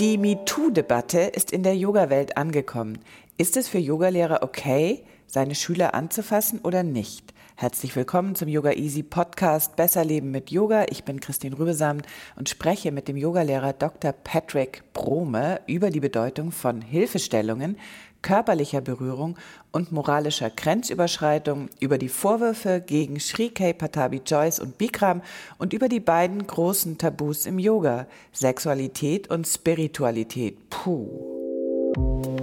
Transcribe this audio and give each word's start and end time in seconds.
Die 0.00 0.16
MeToo-Debatte 0.16 1.20
ist 1.20 1.52
in 1.52 1.62
der 1.62 1.76
Yoga-Welt 1.76 2.38
angekommen. 2.38 3.00
Ist 3.36 3.58
es 3.58 3.68
für 3.68 3.78
Yogalehrer 3.78 4.42
okay, 4.42 5.04
seine 5.26 5.54
Schüler 5.54 5.92
anzufassen 5.92 6.60
oder 6.60 6.82
nicht? 6.82 7.34
Herzlich 7.60 7.94
willkommen 7.94 8.34
zum 8.36 8.48
Yoga 8.48 8.72
Easy 8.72 9.02
Podcast 9.02 9.76
Besser 9.76 10.02
Leben 10.02 10.30
mit 10.30 10.50
Yoga. 10.50 10.86
Ich 10.88 11.04
bin 11.04 11.20
Christine 11.20 11.58
Rübesamen 11.58 12.00
und 12.36 12.48
spreche 12.48 12.90
mit 12.90 13.06
dem 13.06 13.18
Yogalehrer 13.18 13.74
Dr. 13.74 14.12
Patrick 14.12 14.82
Brome 14.94 15.60
über 15.66 15.90
die 15.90 16.00
Bedeutung 16.00 16.52
von 16.52 16.80
Hilfestellungen, 16.80 17.76
körperlicher 18.22 18.80
Berührung 18.80 19.36
und 19.72 19.92
moralischer 19.92 20.48
Grenzüberschreitung, 20.48 21.68
über 21.80 21.98
die 21.98 22.08
Vorwürfe 22.08 22.80
gegen 22.80 23.20
Sri 23.20 23.50
K. 23.50 23.74
Patabi 23.74 24.22
Joyce 24.24 24.60
und 24.60 24.78
Bikram 24.78 25.20
und 25.58 25.74
über 25.74 25.90
die 25.90 26.00
beiden 26.00 26.46
großen 26.46 26.96
Tabus 26.96 27.44
im 27.44 27.58
Yoga, 27.58 28.06
Sexualität 28.32 29.28
und 29.28 29.46
Spiritualität. 29.46 30.70
Puh. 30.70 32.39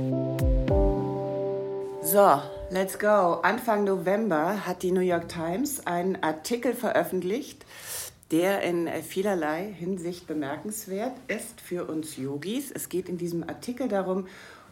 So, 2.09 2.41
let's 2.69 2.97
go. 2.97 3.41
Anfang 3.43 3.83
November 3.83 4.65
hat 4.65 4.81
die 4.81 4.91
New 4.91 5.01
York 5.01 5.27
Times 5.27 5.85
einen 5.85 6.23
Artikel 6.23 6.73
veröffentlicht, 6.73 7.65
der 8.31 8.61
in 8.61 8.87
vielerlei 9.03 9.73
Hinsicht 9.77 10.25
bemerkenswert 10.25 11.11
ist 11.27 11.59
für 11.59 11.83
uns 11.83 12.15
Yogis. 12.15 12.71
Es 12.71 12.87
geht 12.87 13.09
in 13.09 13.17
diesem 13.17 13.43
Artikel 13.43 13.89
darum, 13.89 14.27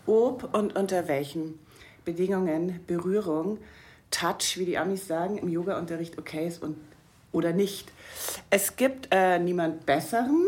ob 0.05 0.53
und 0.55 0.77
unter 0.77 1.09
welchen 1.09 1.59
Bedingungen 2.05 2.79
Berührung, 2.87 3.57
Touch, 4.11 4.55
wie 4.55 4.65
die 4.65 4.77
Amis 4.77 5.05
sagen, 5.05 5.37
im 5.37 5.49
Yoga-Unterricht 5.49 6.17
okay 6.17 6.47
ist 6.47 6.63
und, 6.63 6.77
oder 7.33 7.51
nicht. 7.51 7.91
Es 8.49 8.77
gibt 8.77 9.09
äh, 9.11 9.39
niemand 9.39 9.85
Besseren, 9.85 10.45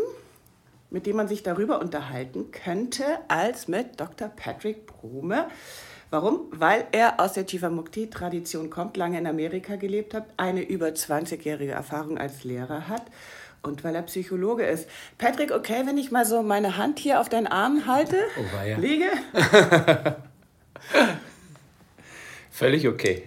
mit 0.88 1.04
dem 1.04 1.16
man 1.16 1.28
sich 1.28 1.42
darüber 1.42 1.82
unterhalten 1.82 2.50
könnte, 2.50 3.04
als 3.28 3.68
mit 3.68 4.00
Dr. 4.00 4.28
Patrick 4.28 4.86
Brome. 4.86 5.48
Warum? 6.10 6.46
Weil 6.50 6.86
er 6.92 7.20
aus 7.20 7.34
der 7.34 7.44
Chivamukti-Tradition 7.44 8.70
kommt, 8.70 8.96
lange 8.96 9.18
in 9.18 9.26
Amerika 9.26 9.76
gelebt 9.76 10.14
hat, 10.14 10.26
eine 10.38 10.62
über 10.62 10.86
20-jährige 10.88 11.72
Erfahrung 11.72 12.16
als 12.16 12.44
Lehrer 12.44 12.88
hat 12.88 13.02
und 13.62 13.84
weil 13.84 13.94
er 13.94 14.02
Psychologe 14.02 14.64
ist. 14.64 14.88
Patrick, 15.18 15.52
okay, 15.52 15.82
wenn 15.84 15.98
ich 15.98 16.10
mal 16.10 16.24
so 16.24 16.42
meine 16.42 16.78
Hand 16.78 16.98
hier 16.98 17.20
auf 17.20 17.28
deinen 17.28 17.46
Arm 17.46 17.86
halte, 17.86 18.16
oh, 18.38 18.56
weia. 18.56 18.78
liege? 18.78 19.10
Völlig 22.50 22.88
okay. 22.88 23.24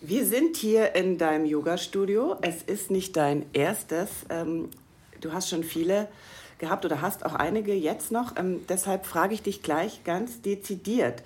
Wir 0.00 0.24
sind 0.24 0.56
hier 0.56 0.94
in 0.94 1.18
deinem 1.18 1.44
Yoga-Studio. 1.44 2.36
Es 2.40 2.62
ist 2.62 2.90
nicht 2.90 3.16
dein 3.16 3.46
erstes. 3.52 4.08
Ähm, 4.30 4.70
du 5.20 5.32
hast 5.32 5.48
schon 5.48 5.64
viele 5.64 6.08
gehabt 6.58 6.84
oder 6.84 7.02
hast 7.02 7.26
auch 7.26 7.34
einige 7.34 7.74
jetzt 7.74 8.10
noch. 8.10 8.36
Ähm, 8.36 8.64
deshalb 8.68 9.04
frage 9.04 9.34
ich 9.34 9.42
dich 9.42 9.62
gleich 9.62 10.04
ganz 10.04 10.42
dezidiert. 10.42 11.22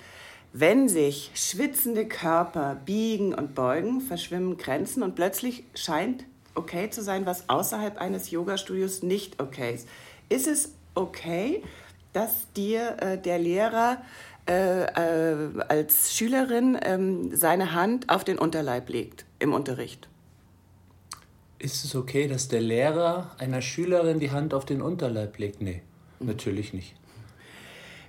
Wenn 0.52 0.88
sich 0.88 1.30
schwitzende 1.34 2.06
Körper 2.06 2.76
biegen 2.84 3.34
und 3.34 3.54
beugen, 3.54 4.00
verschwimmen 4.00 4.56
Grenzen 4.56 5.02
und 5.02 5.14
plötzlich 5.14 5.64
scheint 5.74 6.24
okay 6.54 6.90
zu 6.90 7.02
sein, 7.02 7.24
was 7.24 7.48
außerhalb 7.48 7.98
eines 7.98 8.30
Yoga-Studios 8.30 9.02
nicht 9.02 9.40
okay 9.40 9.74
ist. 9.74 9.88
Ist 10.28 10.48
es 10.48 10.72
okay, 10.94 11.62
dass 12.12 12.52
dir 12.56 12.96
äh, 13.00 13.18
der 13.18 13.38
Lehrer 13.38 14.02
äh, 14.48 14.84
äh, 14.84 15.62
als 15.68 16.14
Schülerin 16.14 16.76
ähm, 16.82 17.36
seine 17.36 17.72
Hand 17.72 18.08
auf 18.08 18.24
den 18.24 18.38
Unterleib 18.38 18.88
legt 18.88 19.26
im 19.38 19.52
Unterricht? 19.52 20.08
Ist 21.60 21.84
es 21.84 21.94
okay, 21.94 22.26
dass 22.26 22.48
der 22.48 22.60
Lehrer 22.60 23.30
einer 23.38 23.60
Schülerin 23.60 24.18
die 24.18 24.30
Hand 24.32 24.54
auf 24.54 24.64
den 24.64 24.82
Unterleib 24.82 25.38
legt? 25.38 25.60
Nee, 25.60 25.82
mhm. 26.18 26.26
natürlich 26.26 26.72
nicht. 26.72 26.94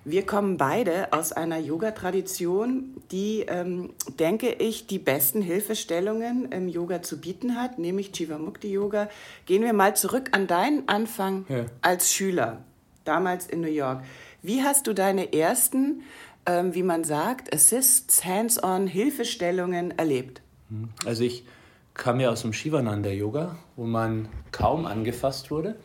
Wir 0.03 0.25
kommen 0.25 0.57
beide 0.57 1.13
aus 1.13 1.31
einer 1.31 1.59
Yoga-Tradition, 1.59 2.95
die, 3.11 3.45
ähm, 3.47 3.93
denke 4.19 4.49
ich, 4.49 4.87
die 4.87 4.97
besten 4.97 5.43
Hilfestellungen 5.43 6.51
im 6.51 6.67
Yoga 6.67 7.03
zu 7.03 7.21
bieten 7.21 7.55
hat, 7.55 7.77
nämlich 7.77 8.17
Jivamukti-Yoga. 8.17 9.09
Gehen 9.45 9.61
wir 9.61 9.73
mal 9.73 9.95
zurück 9.95 10.29
an 10.31 10.47
deinen 10.47 10.87
Anfang 10.87 11.45
ja. 11.49 11.65
als 11.83 12.11
Schüler, 12.11 12.63
damals 13.03 13.45
in 13.45 13.61
New 13.61 13.67
York. 13.67 14.03
Wie 14.41 14.63
hast 14.63 14.87
du 14.87 14.93
deine 14.93 15.33
ersten, 15.33 16.01
ähm, 16.47 16.73
wie 16.73 16.83
man 16.83 17.03
sagt, 17.03 17.53
Assists, 17.53 18.25
Hands-on 18.25 18.87
Hilfestellungen 18.87 19.91
erlebt? 19.99 20.41
Hm. 20.69 20.89
Also 21.05 21.23
ich 21.23 21.45
kam 21.93 22.19
ja 22.19 22.31
aus 22.31 22.41
dem 22.41 22.53
Shivananda-Yoga, 22.53 23.55
wo 23.75 23.85
man 23.85 24.29
kaum 24.51 24.87
angefasst 24.87 25.51
wurde. 25.51 25.75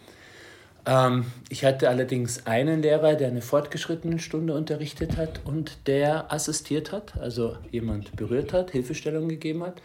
Ähm, 0.87 1.27
ich 1.49 1.65
hatte 1.65 1.89
allerdings 1.89 2.47
einen 2.47 2.83
Lehrer, 2.83 3.15
der 3.15 3.29
eine 3.29 3.43
fortgeschrittene 3.43 4.19
Stunde 4.19 4.55
unterrichtet 4.55 5.17
hat 5.17 5.41
und 5.45 5.79
der 5.87 6.33
assistiert 6.33 6.93
hat, 6.93 7.19
also 7.19 7.57
jemand 7.71 8.15
berührt 8.17 8.53
hat, 8.53 8.71
Hilfestellung 8.71 9.29
gegeben 9.29 9.65
hat. 9.65 9.83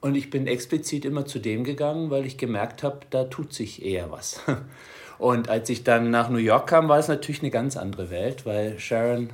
Und 0.00 0.14
ich 0.14 0.30
bin 0.30 0.46
explizit 0.46 1.04
immer 1.04 1.26
zu 1.26 1.38
dem 1.38 1.64
gegangen, 1.64 2.10
weil 2.10 2.26
ich 2.26 2.36
gemerkt 2.36 2.82
habe, 2.82 3.00
da 3.10 3.24
tut 3.24 3.52
sich 3.54 3.84
eher 3.84 4.10
was. 4.10 4.40
Und 5.18 5.48
als 5.48 5.70
ich 5.70 5.84
dann 5.84 6.10
nach 6.10 6.28
New 6.28 6.38
York 6.38 6.68
kam, 6.68 6.88
war 6.88 6.98
es 6.98 7.06
natürlich 7.06 7.42
eine 7.42 7.52
ganz 7.52 7.76
andere 7.76 8.10
Welt, 8.10 8.44
weil 8.44 8.80
Sharon 8.80 9.30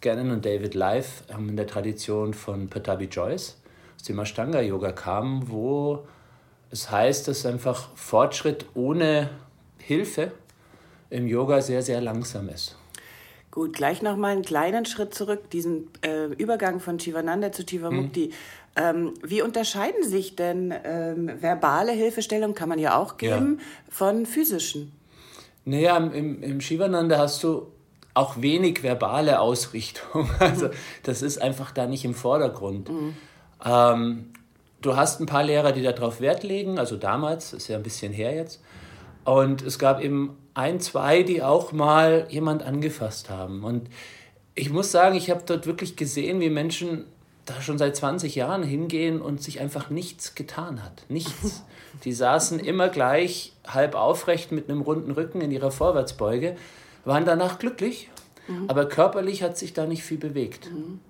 Gannon 0.00 0.32
und 0.32 0.44
David 0.44 0.74
Life 0.74 1.22
in 1.36 1.56
der 1.56 1.68
Tradition 1.68 2.34
von 2.34 2.68
Patabi 2.68 3.04
Joyce 3.04 3.56
aus 3.94 4.02
dem 4.02 4.18
Ashtanga-Yoga 4.18 4.90
kamen, 4.90 5.48
wo 5.48 6.06
es 6.70 6.90
heißt, 6.90 7.28
dass 7.28 7.46
einfach 7.46 7.94
Fortschritt 7.94 8.66
ohne 8.74 9.30
Hilfe 9.78 10.32
im 11.10 11.26
Yoga 11.26 11.60
sehr, 11.60 11.82
sehr 11.82 12.00
langsam 12.00 12.48
ist. 12.48 12.76
Gut, 13.50 13.72
gleich 13.72 14.00
nochmal 14.00 14.32
einen 14.32 14.44
kleinen 14.44 14.86
Schritt 14.86 15.12
zurück, 15.12 15.50
diesen 15.50 15.88
äh, 16.02 16.26
Übergang 16.26 16.78
von 16.78 17.00
Shivananda 17.00 17.50
zu 17.50 17.64
Chivamukti. 17.64 18.28
Mhm. 18.28 18.32
Ähm, 18.76 19.14
wie 19.24 19.42
unterscheiden 19.42 20.04
sich 20.04 20.36
denn 20.36 20.72
ähm, 20.84 21.30
verbale 21.40 21.90
Hilfestellungen, 21.90 22.54
kann 22.54 22.68
man 22.68 22.78
ja 22.78 22.96
auch 22.96 23.16
geben, 23.16 23.58
ja. 23.58 23.64
von 23.88 24.24
physischen? 24.24 24.92
Naja, 25.64 25.96
im, 25.96 26.42
im 26.42 26.60
Shivananda 26.60 27.18
hast 27.18 27.42
du 27.42 27.66
auch 28.14 28.40
wenig 28.40 28.84
verbale 28.84 29.40
Ausrichtung. 29.40 30.30
Also 30.38 30.68
mhm. 30.68 30.72
das 31.02 31.22
ist 31.22 31.42
einfach 31.42 31.72
da 31.72 31.86
nicht 31.86 32.04
im 32.04 32.14
Vordergrund. 32.14 32.88
Mhm. 32.88 33.16
Ähm, 33.64 34.32
du 34.80 34.96
hast 34.96 35.20
ein 35.20 35.26
paar 35.26 35.42
Lehrer, 35.42 35.72
die 35.72 35.82
darauf 35.82 36.20
Wert 36.20 36.44
legen, 36.44 36.78
also 36.78 36.96
damals, 36.96 37.52
ist 37.52 37.66
ja 37.66 37.76
ein 37.76 37.82
bisschen 37.82 38.12
her 38.12 38.32
jetzt. 38.34 38.62
Und 39.24 39.62
es 39.62 39.78
gab 39.78 40.00
eben 40.00 40.36
ein, 40.54 40.80
zwei, 40.80 41.22
die 41.22 41.42
auch 41.42 41.72
mal 41.72 42.26
jemand 42.28 42.62
angefasst 42.62 43.30
haben. 43.30 43.64
Und 43.64 43.88
ich 44.54 44.70
muss 44.70 44.90
sagen, 44.90 45.16
ich 45.16 45.30
habe 45.30 45.42
dort 45.46 45.66
wirklich 45.66 45.96
gesehen, 45.96 46.40
wie 46.40 46.50
Menschen 46.50 47.06
da 47.46 47.60
schon 47.60 47.78
seit 47.78 47.96
20 47.96 48.34
Jahren 48.34 48.62
hingehen 48.62 49.20
und 49.20 49.42
sich 49.42 49.60
einfach 49.60 49.90
nichts 49.90 50.34
getan 50.34 50.82
hat. 50.82 51.04
Nichts. 51.08 51.64
Die 52.04 52.12
saßen 52.12 52.60
immer 52.60 52.88
gleich 52.88 53.52
halb 53.66 53.94
aufrecht 53.94 54.52
mit 54.52 54.70
einem 54.70 54.82
runden 54.82 55.10
Rücken 55.10 55.40
in 55.40 55.50
ihrer 55.50 55.70
Vorwärtsbeuge, 55.70 56.56
waren 57.04 57.24
danach 57.24 57.58
glücklich, 57.58 58.10
mhm. 58.46 58.66
aber 58.68 58.86
körperlich 58.86 59.42
hat 59.42 59.58
sich 59.58 59.72
da 59.72 59.86
nicht 59.86 60.04
viel 60.04 60.18
bewegt. 60.18 60.70
Mhm. 60.70 61.00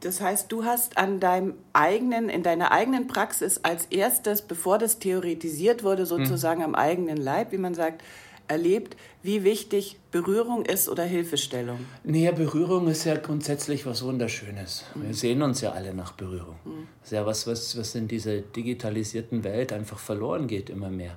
Das 0.00 0.20
heißt, 0.20 0.52
du 0.52 0.64
hast 0.64 0.98
an 0.98 1.18
deinem 1.18 1.54
eigenen, 1.72 2.28
in 2.28 2.42
deiner 2.42 2.70
eigenen 2.72 3.06
Praxis 3.06 3.60
als 3.62 3.86
erstes, 3.86 4.42
bevor 4.42 4.78
das 4.78 4.98
theoretisiert 4.98 5.82
wurde, 5.82 6.04
sozusagen 6.04 6.60
mhm. 6.60 6.66
am 6.66 6.74
eigenen 6.74 7.16
Leib, 7.16 7.52
wie 7.52 7.58
man 7.58 7.74
sagt, 7.74 8.02
erlebt, 8.48 8.96
wie 9.22 9.44
wichtig 9.44 9.98
Berührung 10.10 10.64
ist 10.64 10.88
oder 10.88 11.04
Hilfestellung? 11.04 11.78
Nee, 12.02 12.30
Berührung 12.32 12.88
ist 12.88 13.04
ja 13.04 13.16
grundsätzlich 13.16 13.86
was 13.86 14.02
Wunderschönes. 14.02 14.84
Mhm. 14.94 15.06
Wir 15.06 15.14
sehen 15.14 15.42
uns 15.42 15.60
ja 15.60 15.72
alle 15.72 15.94
nach 15.94 16.12
Berührung. 16.12 16.56
Mhm. 16.64 16.88
Das 17.00 17.12
ist 17.12 17.16
ja 17.16 17.26
was, 17.26 17.46
was, 17.46 17.78
was 17.78 17.94
in 17.94 18.08
dieser 18.08 18.38
digitalisierten 18.38 19.44
Welt 19.44 19.72
einfach 19.72 19.98
verloren 19.98 20.46
geht 20.46 20.70
immer 20.70 20.90
mehr. 20.90 21.16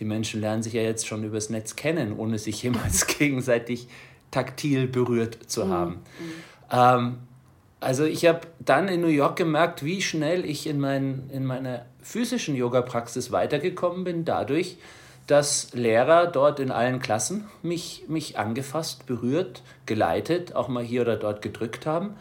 Die 0.00 0.04
Menschen 0.04 0.40
lernen 0.40 0.62
sich 0.62 0.72
ja 0.72 0.82
jetzt 0.82 1.06
schon 1.06 1.22
übers 1.24 1.50
Netz 1.50 1.76
kennen, 1.76 2.16
ohne 2.18 2.38
sich 2.38 2.62
jemals 2.62 3.06
gegenseitig 3.18 3.88
taktil 4.30 4.88
berührt 4.88 5.38
zu 5.46 5.64
mhm. 5.66 5.70
haben. 5.70 5.92
Mhm. 5.92 5.98
Ähm, 6.70 7.18
Also 7.80 8.04
ich 8.06 8.24
habe 8.24 8.40
dann 8.60 8.88
in 8.88 9.02
New 9.02 9.08
York 9.08 9.36
gemerkt, 9.36 9.84
wie 9.84 10.00
schnell 10.00 10.46
ich 10.46 10.66
in, 10.66 10.80
mein, 10.80 11.28
in 11.30 11.44
meiner 11.44 11.84
physischen 12.00 12.56
Yoga-Praxis 12.56 13.30
weitergekommen 13.30 14.04
bin, 14.04 14.24
dadurch, 14.24 14.78
dass 15.26 15.72
Lehrer 15.72 16.26
dort 16.26 16.60
in 16.60 16.70
allen 16.70 17.00
Klassen 17.00 17.48
mich, 17.62 18.04
mich 18.08 18.38
angefasst, 18.38 19.06
berührt, 19.06 19.62
geleitet, 19.86 20.54
auch 20.54 20.68
mal 20.68 20.84
hier 20.84 21.02
oder 21.02 21.16
dort 21.16 21.40
gedrückt 21.40 21.86
haben. 21.86 22.16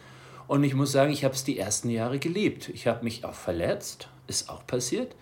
Und 0.47 0.63
ich 0.63 0.73
muss 0.73 0.91
sagen, 0.91 1.11
ich 1.11 1.23
habe 1.23 1.33
es 1.33 1.43
die 1.43 1.57
ersten 1.57 1.89
Jahre 1.89 2.19
geliebt. 2.19 2.69
Ich 2.69 2.87
habe 2.87 3.03
mich 3.03 3.25
auch 3.25 3.33
verletzt, 3.33 4.07
ist 4.27 4.49
auch 4.49 4.65
passiert. 4.65 5.15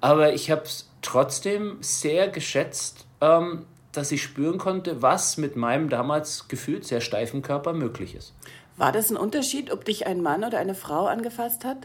Aber 0.00 0.34
ich 0.34 0.50
habe 0.50 0.62
es 0.62 0.90
trotzdem 1.00 1.78
sehr 1.80 2.28
geschätzt, 2.28 3.06
ähm, 3.20 3.66
dass 3.92 4.10
ich 4.10 4.22
spüren 4.22 4.58
konnte, 4.58 5.02
was 5.02 5.36
mit 5.36 5.56
meinem 5.56 5.88
damals 5.88 6.48
gefühlt 6.48 6.86
sehr 6.86 7.00
steifen 7.00 7.42
Körper 7.42 7.72
möglich 7.72 8.14
ist. 8.14 8.34
War 8.76 8.90
das 8.90 9.10
ein 9.10 9.16
Unterschied, 9.16 9.70
ob 9.70 9.84
dich 9.84 10.06
ein 10.06 10.22
Mann 10.22 10.44
oder 10.44 10.58
eine 10.58 10.74
Frau 10.74 11.06
angefasst 11.06 11.64
hat? 11.64 11.78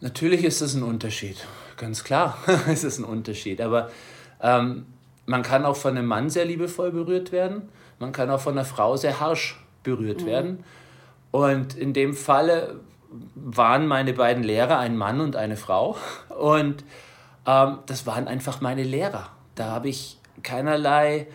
Natürlich 0.00 0.44
ist 0.44 0.60
es 0.60 0.74
ein 0.74 0.82
Unterschied. 0.82 1.36
Ganz 1.76 2.02
klar 2.04 2.38
ist 2.68 2.84
es 2.84 2.98
ein 2.98 3.04
Unterschied. 3.04 3.60
Aber 3.60 3.90
ähm, 4.42 4.86
man 5.26 5.42
kann 5.42 5.64
auch 5.64 5.76
von 5.76 5.96
einem 5.96 6.06
Mann 6.06 6.30
sehr 6.30 6.44
liebevoll 6.44 6.90
berührt 6.90 7.32
werden. 7.32 7.68
Man 7.98 8.12
kann 8.12 8.30
auch 8.30 8.40
von 8.40 8.54
einer 8.54 8.64
Frau 8.64 8.96
sehr 8.96 9.20
harsch 9.20 9.60
berührt 9.82 10.22
mhm. 10.22 10.26
werden. 10.26 10.64
Und 11.30 11.76
in 11.76 11.92
dem 11.92 12.14
Falle 12.14 12.80
waren 13.34 13.86
meine 13.86 14.12
beiden 14.12 14.42
Lehrer 14.42 14.78
ein 14.78 14.96
Mann 14.96 15.20
und 15.20 15.36
eine 15.36 15.56
Frau. 15.56 15.96
Und 16.38 16.84
ähm, 17.46 17.78
das 17.86 18.06
waren 18.06 18.28
einfach 18.28 18.60
meine 18.60 18.82
Lehrer. 18.82 19.30
Da 19.54 19.66
habe 19.66 19.88
ich 19.88 20.18
keinerlei 20.42 21.26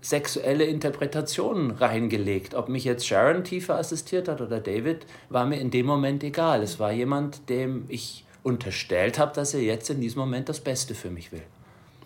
sexuelle 0.00 0.64
Interpretationen 0.64 1.70
reingelegt. 1.70 2.54
Ob 2.54 2.68
mich 2.68 2.84
jetzt 2.84 3.06
Sharon 3.06 3.44
tiefer 3.44 3.76
assistiert 3.76 4.28
hat 4.28 4.40
oder 4.40 4.60
David, 4.60 5.06
war 5.28 5.46
mir 5.46 5.60
in 5.60 5.70
dem 5.70 5.86
Moment 5.86 6.24
egal. 6.24 6.62
Es 6.62 6.80
war 6.80 6.92
jemand, 6.92 7.48
dem 7.48 7.84
ich 7.88 8.24
unterstellt 8.42 9.18
habe, 9.18 9.32
dass 9.34 9.54
er 9.54 9.60
jetzt 9.60 9.88
in 9.90 10.00
diesem 10.00 10.20
Moment 10.20 10.48
das 10.48 10.60
Beste 10.60 10.94
für 10.94 11.10
mich 11.10 11.30
will. 11.32 11.44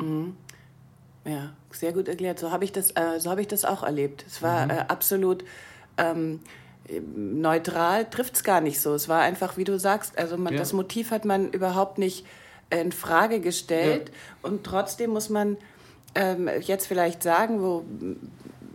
Mhm. 0.01 0.37
Ja, 1.27 1.53
sehr 1.71 1.93
gut 1.93 2.09
erklärt. 2.09 2.39
So 2.39 2.51
habe 2.51 2.65
ich, 2.65 2.73
das, 2.73 2.93
äh, 2.93 3.19
so 3.19 3.31
hab 3.31 3.39
ich 3.39 3.49
das 3.49 3.65
auch 3.65 3.83
erlebt. 3.83 4.25
Es 4.27 4.43
war 4.43 4.67
mhm. 4.67 4.71
äh, 4.71 4.85
absolut 4.89 5.45
ähm, 5.99 6.41
neutral, 7.17 8.09
trifft 8.09 8.37
es 8.37 8.45
gar 8.45 8.61
nicht 8.61 8.81
so. 8.81 8.95
Es 8.95 9.09
war 9.09 9.21
einfach, 9.21 9.57
wie 9.57 9.65
du 9.65 9.79
sagst, 9.79 10.19
also 10.19 10.37
man, 10.37 10.53
ja. 10.53 10.59
das 10.59 10.73
Motiv 10.73 11.11
hat 11.11 11.25
man 11.25 11.51
überhaupt 11.51 11.99
nicht 11.99 12.25
in 12.71 12.93
Frage 12.93 13.41
gestellt. 13.41 14.11
Ja. 14.11 14.51
Und 14.51 14.65
trotzdem 14.65 15.11
muss 15.11 15.29
man 15.29 15.57
ähm, 16.15 16.49
jetzt 16.61 16.87
vielleicht 16.87 17.23
sagen, 17.23 17.61
wo, 17.61 17.85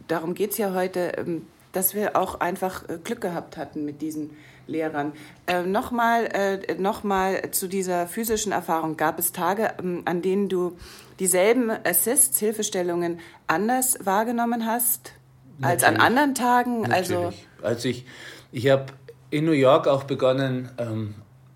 darum 0.07 0.33
geht 0.33 0.51
es 0.51 0.57
ja 0.57 0.73
heute, 0.73 1.13
ähm, 1.17 1.47
dass 1.71 1.93
wir 1.93 2.15
auch 2.15 2.39
einfach 2.39 2.87
äh, 2.89 2.97
Glück 3.03 3.21
gehabt 3.21 3.57
hatten 3.57 3.85
mit 3.85 4.01
diesen 4.01 4.31
Lehrern. 4.71 5.13
Äh, 5.45 5.63
Nochmal 5.63 6.25
äh, 6.33 6.75
noch 6.75 7.03
zu 7.51 7.67
dieser 7.67 8.07
physischen 8.07 8.51
Erfahrung. 8.51 8.97
Gab 8.97 9.19
es 9.19 9.31
Tage, 9.31 9.73
ähm, 9.79 10.01
an 10.05 10.21
denen 10.21 10.49
du 10.49 10.77
dieselben 11.19 11.69
Assists, 11.83 12.39
Hilfestellungen 12.39 13.19
anders 13.47 13.99
wahrgenommen 14.03 14.65
hast 14.65 15.13
als 15.61 15.83
Natürlich. 15.83 16.01
an 16.01 16.07
anderen 16.07 16.35
Tagen? 16.35 16.91
Also 16.91 17.13
Natürlich. 17.13 17.47
Also, 17.57 17.67
also 17.67 17.89
ich, 17.89 18.05
ich 18.51 18.69
habe 18.69 18.85
in 19.29 19.45
New 19.45 19.51
York 19.51 19.87
auch 19.87 20.03
begonnen, 20.05 20.69
ähm, 20.77 21.15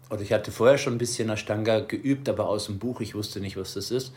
oder 0.09 0.21
ich 0.21 0.31
hatte 0.31 0.51
vorher 0.51 0.77
schon 0.77 0.93
ein 0.95 0.97
bisschen 0.97 1.29
Ashtanga 1.29 1.79
geübt, 1.79 2.29
aber 2.29 2.47
aus 2.47 2.67
dem 2.67 2.77
Buch, 2.77 3.01
ich 3.01 3.15
wusste 3.15 3.39
nicht, 3.39 3.57
was 3.57 3.73
das 3.73 3.91
ist. 3.91 4.13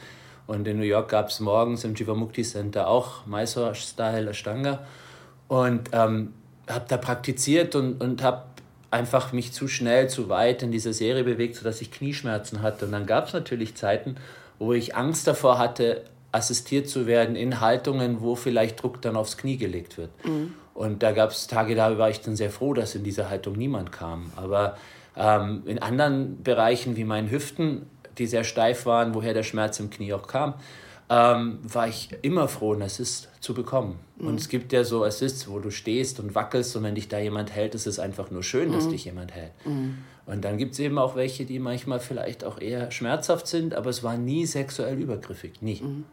Und 0.46 0.66
in 0.66 0.78
New 0.78 0.84
York 0.84 1.10
gab 1.10 1.28
es 1.28 1.40
morgens 1.40 1.84
im 1.84 1.94
Jivamukti 1.94 2.42
Center 2.42 2.88
auch 2.88 3.26
Mysore-Style 3.26 4.30
Ashtanga. 4.30 4.86
Und 5.46 5.90
ähm, 5.92 6.34
habe 6.68 6.84
da 6.88 6.96
praktiziert 6.96 7.74
und, 7.74 8.00
und 8.02 8.22
habe 8.22 8.44
einfach 8.90 9.32
mich 9.32 9.52
zu 9.52 9.68
schnell, 9.68 10.08
zu 10.08 10.28
weit 10.28 10.62
in 10.62 10.72
dieser 10.72 10.92
Serie 10.92 11.24
bewegt, 11.24 11.56
sodass 11.56 11.80
ich 11.80 11.90
Knieschmerzen 11.90 12.62
hatte. 12.62 12.86
Und 12.86 12.92
dann 12.92 13.06
gab 13.06 13.26
es 13.26 13.32
natürlich 13.32 13.74
Zeiten, 13.74 14.16
wo 14.58 14.72
ich 14.72 14.96
Angst 14.96 15.26
davor 15.26 15.58
hatte, 15.58 16.04
assistiert 16.32 16.88
zu 16.88 17.06
werden 17.06 17.36
in 17.36 17.60
Haltungen, 17.60 18.20
wo 18.20 18.34
vielleicht 18.34 18.82
Druck 18.82 19.00
dann 19.02 19.16
aufs 19.16 19.36
Knie 19.36 19.56
gelegt 19.56 19.98
wird. 19.98 20.10
Mhm. 20.24 20.54
Und 20.74 21.02
da 21.02 21.12
gab 21.12 21.30
es 21.30 21.46
Tage, 21.46 21.74
da 21.74 21.98
war 21.98 22.10
ich 22.10 22.20
dann 22.20 22.36
sehr 22.36 22.50
froh, 22.50 22.74
dass 22.74 22.94
in 22.94 23.04
dieser 23.04 23.30
Haltung 23.30 23.56
niemand 23.56 23.92
kam. 23.92 24.32
Aber 24.36 24.76
ähm, 25.16 25.62
in 25.66 25.80
anderen 25.80 26.42
Bereichen 26.42 26.96
wie 26.96 27.04
meinen 27.04 27.30
Hüften 27.30 27.86
die 28.18 28.26
sehr 28.26 28.44
steif 28.44 28.86
waren, 28.86 29.14
woher 29.14 29.34
der 29.34 29.42
Schmerz 29.42 29.80
im 29.80 29.90
Knie 29.90 30.12
auch 30.12 30.26
kam, 30.26 30.54
ähm, 31.10 31.58
war 31.62 31.88
ich 31.88 32.10
immer 32.22 32.48
froh, 32.48 32.72
einen 32.72 32.82
Assist 32.82 33.28
zu 33.40 33.54
bekommen. 33.54 33.98
Mhm. 34.18 34.26
Und 34.28 34.40
es 34.40 34.48
gibt 34.48 34.72
ja 34.72 34.84
so 34.84 35.04
Assists, 35.04 35.48
wo 35.48 35.58
du 35.58 35.70
stehst 35.70 36.20
und 36.20 36.34
wackelst 36.34 36.76
und 36.76 36.82
wenn 36.82 36.94
dich 36.94 37.08
da 37.08 37.18
jemand 37.18 37.52
hält, 37.52 37.74
ist 37.74 37.86
es 37.86 37.98
einfach 37.98 38.30
nur 38.30 38.42
schön, 38.42 38.72
dass 38.72 38.86
mhm. 38.86 38.90
dich 38.90 39.04
jemand 39.04 39.32
hält. 39.32 39.52
Mhm. 39.64 39.98
Und 40.28 40.44
dann 40.44 40.58
gibt 40.58 40.74
es 40.74 40.78
eben 40.78 40.98
auch 40.98 41.16
welche, 41.16 41.46
die 41.46 41.58
manchmal 41.58 42.00
vielleicht 42.00 42.44
auch 42.44 42.60
eher 42.60 42.90
schmerzhaft 42.90 43.46
sind, 43.46 43.74
aber 43.74 43.88
es 43.88 44.02
war 44.02 44.18
nie 44.18 44.44
sexuell 44.44 44.98
übergriffig, 44.98 45.62
nie. 45.62 45.80
Mhm. 45.80 46.04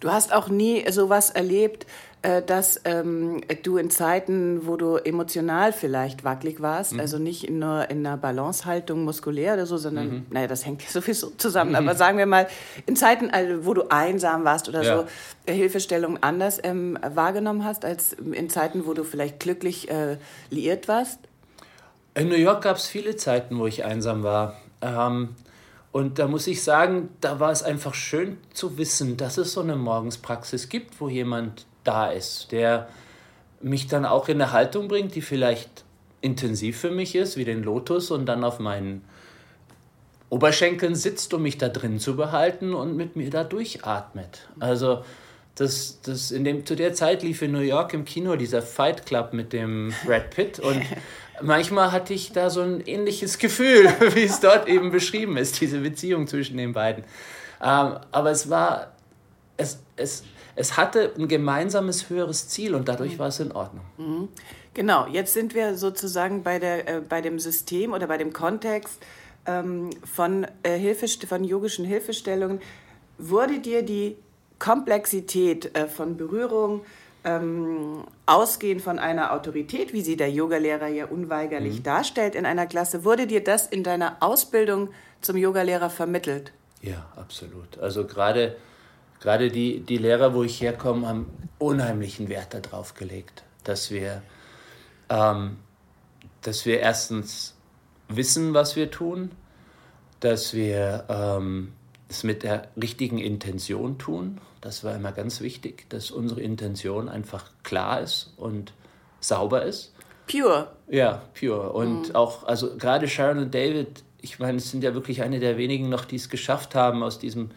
Du 0.00 0.10
hast 0.10 0.34
auch 0.34 0.48
nie 0.48 0.90
sowas 0.90 1.30
erlebt, 1.30 1.86
äh, 2.22 2.42
dass 2.42 2.80
ähm, 2.84 3.42
du 3.62 3.76
in 3.76 3.88
Zeiten, 3.88 4.66
wo 4.66 4.76
du 4.76 4.96
emotional 4.96 5.72
vielleicht 5.72 6.24
wackelig 6.24 6.60
warst, 6.60 6.94
mhm. 6.94 7.00
also 7.00 7.18
nicht 7.18 7.48
nur 7.48 7.88
in 7.90 8.04
einer 8.04 8.16
Balancehaltung 8.16 9.04
muskulär 9.04 9.54
oder 9.54 9.66
so, 9.66 9.76
sondern, 9.76 10.08
mhm. 10.08 10.26
naja, 10.30 10.48
das 10.48 10.66
hängt 10.66 10.82
ja 10.82 10.88
sowieso 11.00 11.30
zusammen, 11.36 11.74
aber 11.76 11.94
sagen 11.94 12.18
wir 12.18 12.26
mal, 12.26 12.48
in 12.86 12.96
Zeiten, 12.96 13.30
also, 13.30 13.66
wo 13.66 13.72
du 13.72 13.88
einsam 13.88 14.42
warst 14.42 14.68
oder 14.68 14.82
ja. 14.82 14.96
so, 14.98 15.04
äh, 15.46 15.54
Hilfestellung 15.54 16.20
anders 16.20 16.58
ähm, 16.64 16.98
wahrgenommen 17.08 17.64
hast, 17.64 17.84
als 17.84 18.14
in 18.14 18.50
Zeiten, 18.50 18.84
wo 18.84 18.94
du 18.94 19.04
vielleicht 19.04 19.38
glücklich 19.38 19.88
äh, 19.88 20.16
liiert 20.50 20.88
warst? 20.88 21.20
In 22.20 22.28
New 22.28 22.36
York 22.36 22.64
gab 22.64 22.76
es 22.76 22.86
viele 22.86 23.16
Zeiten, 23.16 23.58
wo 23.58 23.66
ich 23.66 23.82
einsam 23.82 24.22
war. 24.22 24.60
Ähm, 24.82 25.30
und 25.90 26.18
da 26.18 26.28
muss 26.28 26.46
ich 26.48 26.62
sagen, 26.62 27.08
da 27.22 27.40
war 27.40 27.50
es 27.50 27.62
einfach 27.62 27.94
schön 27.94 28.36
zu 28.52 28.76
wissen, 28.76 29.16
dass 29.16 29.38
es 29.38 29.54
so 29.54 29.62
eine 29.62 29.74
Morgenspraxis 29.74 30.68
gibt, 30.68 31.00
wo 31.00 31.08
jemand 31.08 31.64
da 31.82 32.10
ist, 32.10 32.52
der 32.52 32.90
mich 33.62 33.86
dann 33.86 34.04
auch 34.04 34.28
in 34.28 34.34
eine 34.34 34.52
Haltung 34.52 34.86
bringt, 34.86 35.14
die 35.14 35.22
vielleicht 35.22 35.86
intensiv 36.20 36.78
für 36.78 36.90
mich 36.90 37.14
ist, 37.14 37.38
wie 37.38 37.46
den 37.46 37.62
Lotus, 37.62 38.10
und 38.10 38.26
dann 38.26 38.44
auf 38.44 38.58
meinen 38.58 39.02
Oberschenkeln 40.28 40.96
sitzt, 40.96 41.32
um 41.32 41.40
mich 41.40 41.56
da 41.56 41.70
drin 41.70 41.98
zu 41.98 42.16
behalten 42.16 42.74
und 42.74 42.98
mit 42.98 43.16
mir 43.16 43.30
da 43.30 43.44
durchatmet. 43.44 44.46
Also 44.58 45.04
das, 45.54 46.00
das 46.02 46.30
in 46.30 46.44
dem, 46.44 46.66
zu 46.66 46.76
der 46.76 46.92
Zeit 46.92 47.22
lief 47.22 47.40
in 47.40 47.52
New 47.52 47.60
York 47.60 47.94
im 47.94 48.04
Kino 48.04 48.36
dieser 48.36 48.60
Fight 48.60 49.06
Club 49.06 49.32
mit 49.32 49.54
dem 49.54 49.94
Brad 50.04 50.28
Pitt 50.30 50.58
und 50.58 50.82
manchmal 51.42 51.92
hatte 51.92 52.14
ich 52.14 52.32
da 52.32 52.50
so 52.50 52.62
ein 52.62 52.80
ähnliches 52.80 53.38
Gefühl, 53.38 53.88
wie 54.14 54.24
es 54.24 54.40
dort 54.40 54.68
eben 54.68 54.90
beschrieben 54.90 55.36
ist, 55.36 55.60
diese 55.60 55.78
Beziehung 55.80 56.26
zwischen 56.26 56.56
den 56.56 56.72
beiden. 56.72 57.04
Ähm, 57.62 57.96
aber 58.10 58.30
es 58.30 58.48
war, 58.50 58.92
es, 59.56 59.80
es, 59.96 60.24
es 60.56 60.76
hatte 60.76 61.12
ein 61.18 61.28
gemeinsames 61.28 62.08
höheres 62.10 62.48
Ziel 62.48 62.74
und 62.74 62.88
dadurch 62.88 63.18
war 63.18 63.28
es 63.28 63.40
in 63.40 63.52
Ordnung. 63.52 63.84
Mhm. 63.98 64.28
Genau, 64.74 65.06
jetzt 65.08 65.34
sind 65.34 65.54
wir 65.54 65.76
sozusagen 65.76 66.42
bei, 66.42 66.58
der, 66.58 66.88
äh, 66.88 67.00
bei 67.00 67.20
dem 67.20 67.38
System 67.38 67.92
oder 67.92 68.06
bei 68.06 68.18
dem 68.18 68.32
Kontext 68.32 68.98
ähm, 69.46 69.90
von, 70.04 70.46
äh, 70.62 70.78
Hilfe, 70.78 71.08
von 71.26 71.44
yogischen 71.44 71.84
Hilfestellungen. 71.84 72.60
Wurde 73.18 73.58
dir 73.58 73.82
die 73.82 74.16
Komplexität 74.58 75.76
äh, 75.76 75.88
von 75.88 76.16
Berührung, 76.16 76.82
ähm, 77.24 78.04
ausgehend 78.26 78.82
von 78.82 78.98
einer 78.98 79.32
Autorität, 79.32 79.92
wie 79.92 80.02
sie 80.02 80.16
der 80.16 80.30
Yogalehrer 80.30 80.88
ja 80.88 81.06
unweigerlich 81.06 81.78
mhm. 81.78 81.82
darstellt 81.82 82.34
in 82.34 82.46
einer 82.46 82.66
Klasse, 82.66 83.04
wurde 83.04 83.26
dir 83.26 83.44
das 83.44 83.66
in 83.66 83.82
deiner 83.84 84.16
Ausbildung 84.20 84.90
zum 85.20 85.36
Yogalehrer 85.36 85.90
vermittelt? 85.90 86.52
Ja, 86.82 87.06
absolut. 87.16 87.78
Also 87.78 88.06
gerade 88.06 88.56
gerade 89.20 89.50
die, 89.50 89.80
die 89.80 89.98
Lehrer, 89.98 90.34
wo 90.34 90.42
ich 90.42 90.60
herkomme, 90.60 91.06
haben 91.06 91.26
unheimlichen 91.58 92.28
Wert 92.28 92.54
darauf 92.54 92.94
gelegt, 92.94 93.44
dass 93.64 93.90
wir, 93.90 94.22
ähm, 95.08 95.58
dass 96.42 96.64
wir 96.66 96.80
erstens 96.80 97.54
wissen, 98.08 98.54
was 98.54 98.76
wir 98.76 98.90
tun, 98.90 99.30
dass 100.20 100.54
wir 100.54 101.04
ähm, 101.08 101.72
es 102.10 102.24
mit 102.24 102.42
der 102.42 102.68
richtigen 102.80 103.18
Intention 103.18 103.98
tun. 103.98 104.40
Das 104.60 104.84
war 104.84 104.94
immer 104.94 105.12
ganz 105.12 105.40
wichtig, 105.40 105.88
dass 105.88 106.10
unsere 106.10 106.40
Intention 106.40 107.08
einfach 107.08 107.50
klar 107.62 108.00
ist 108.00 108.34
und 108.36 108.72
sauber 109.20 109.62
ist. 109.62 109.94
Pure. 110.30 110.72
Ja, 110.88 111.22
pure. 111.38 111.72
Und 111.72 112.08
mhm. 112.08 112.14
auch, 112.16 112.44
also 112.44 112.76
gerade 112.76 113.08
Sharon 113.08 113.38
und 113.38 113.54
David, 113.54 114.02
ich 114.20 114.38
meine, 114.38 114.58
es 114.58 114.70
sind 114.70 114.84
ja 114.84 114.92
wirklich 114.94 115.22
eine 115.22 115.40
der 115.40 115.56
wenigen 115.56 115.88
noch, 115.88 116.04
die 116.04 116.16
es 116.16 116.28
geschafft 116.28 116.74
haben, 116.74 117.02
aus 117.02 117.18
diesem 117.18 117.50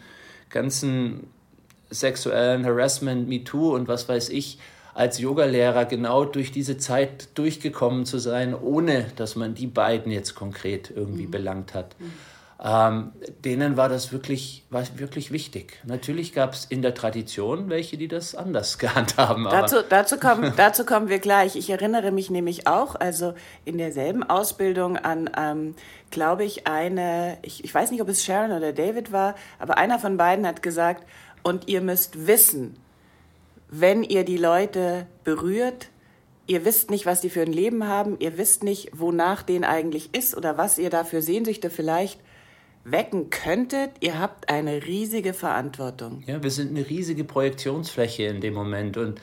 ganzen 0.50 1.28
sexuellen 1.90 2.64
Harassment, 2.64 3.28
MeToo 3.28 3.74
und 3.74 3.88
was 3.88 4.08
weiß 4.08 4.30
ich, 4.30 4.58
als 4.94 5.18
Yogalehrer 5.18 5.84
genau 5.84 6.24
durch 6.24 6.52
diese 6.52 6.78
Zeit 6.78 7.28
durchgekommen 7.34 8.06
zu 8.06 8.18
sein, 8.18 8.54
ohne 8.54 9.06
dass 9.16 9.34
man 9.34 9.54
die 9.54 9.66
beiden 9.66 10.12
jetzt 10.12 10.36
konkret 10.36 10.92
irgendwie 10.94 11.26
mhm. 11.26 11.32
belangt 11.32 11.74
hat. 11.74 11.96
Mhm. 11.98 12.12
Ähm, 12.66 13.12
denen 13.44 13.76
war 13.76 13.90
das 13.90 14.10
wirklich, 14.10 14.64
war 14.70 14.82
wirklich 14.96 15.30
wichtig. 15.30 15.78
Natürlich 15.84 16.32
gab 16.32 16.54
es 16.54 16.64
in 16.64 16.80
der 16.80 16.94
Tradition 16.94 17.68
welche, 17.68 17.98
die 17.98 18.08
das 18.08 18.34
anders 18.34 18.78
gehandhabt 18.78 19.18
haben. 19.18 19.44
Dazu, 19.44 19.76
dazu, 19.86 20.16
kommen, 20.16 20.54
dazu 20.56 20.86
kommen 20.86 21.10
wir 21.10 21.18
gleich. 21.18 21.56
Ich 21.56 21.68
erinnere 21.68 22.10
mich 22.10 22.30
nämlich 22.30 22.66
auch, 22.66 22.94
also 22.94 23.34
in 23.66 23.76
derselben 23.76 24.22
Ausbildung 24.22 24.96
an, 24.96 25.28
ähm, 25.36 25.74
glaube 26.10 26.44
ich, 26.44 26.66
eine, 26.66 27.36
ich, 27.42 27.64
ich 27.64 27.74
weiß 27.74 27.90
nicht, 27.90 28.00
ob 28.00 28.08
es 28.08 28.24
Sharon 28.24 28.52
oder 28.52 28.72
David 28.72 29.12
war, 29.12 29.34
aber 29.58 29.76
einer 29.76 29.98
von 29.98 30.16
beiden 30.16 30.46
hat 30.46 30.62
gesagt, 30.62 31.04
und 31.42 31.68
ihr 31.68 31.82
müsst 31.82 32.26
wissen, 32.26 32.76
wenn 33.68 34.02
ihr 34.02 34.24
die 34.24 34.38
Leute 34.38 35.06
berührt, 35.22 35.88
ihr 36.46 36.64
wisst 36.64 36.90
nicht, 36.90 37.04
was 37.04 37.20
die 37.20 37.28
für 37.28 37.42
ein 37.42 37.52
Leben 37.52 37.86
haben, 37.86 38.16
ihr 38.20 38.38
wisst 38.38 38.64
nicht, 38.64 38.90
wonach 38.94 39.42
denen 39.42 39.64
eigentlich 39.64 40.14
ist 40.14 40.34
oder 40.34 40.56
was 40.56 40.78
ihr 40.78 40.88
da 40.88 41.04
für 41.04 41.20
Sehnsüchte 41.20 41.68
vielleicht 41.68 42.20
wecken 42.84 43.30
könntet, 43.30 43.92
ihr 44.00 44.18
habt 44.18 44.48
eine 44.48 44.84
riesige 44.84 45.32
Verantwortung. 45.32 46.22
Ja, 46.26 46.42
wir 46.42 46.50
sind 46.50 46.70
eine 46.70 46.88
riesige 46.88 47.24
Projektionsfläche 47.24 48.24
in 48.24 48.40
dem 48.40 48.54
Moment 48.54 48.96
und 48.96 49.20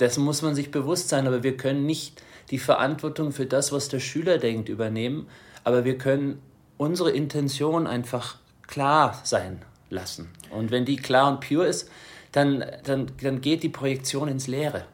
dessen 0.00 0.24
muss 0.24 0.42
man 0.42 0.54
sich 0.54 0.70
bewusst 0.70 1.08
sein, 1.08 1.26
aber 1.26 1.42
wir 1.42 1.56
können 1.56 1.86
nicht 1.86 2.22
die 2.50 2.58
Verantwortung 2.58 3.32
für 3.32 3.46
das, 3.46 3.72
was 3.72 3.88
der 3.88 4.00
Schüler 4.00 4.38
denkt, 4.38 4.68
übernehmen, 4.68 5.28
aber 5.64 5.84
wir 5.84 5.98
können 5.98 6.40
unsere 6.76 7.10
Intention 7.10 7.86
einfach 7.86 8.36
klar 8.66 9.20
sein 9.24 9.62
lassen. 9.90 10.30
Und 10.50 10.70
wenn 10.70 10.84
die 10.84 10.96
klar 10.96 11.30
und 11.30 11.40
pure 11.40 11.66
ist, 11.66 11.90
dann, 12.32 12.64
dann, 12.84 13.10
dann 13.22 13.40
geht 13.40 13.62
die 13.62 13.68
Projektion 13.68 14.28
ins 14.28 14.46
Leere. 14.46 14.84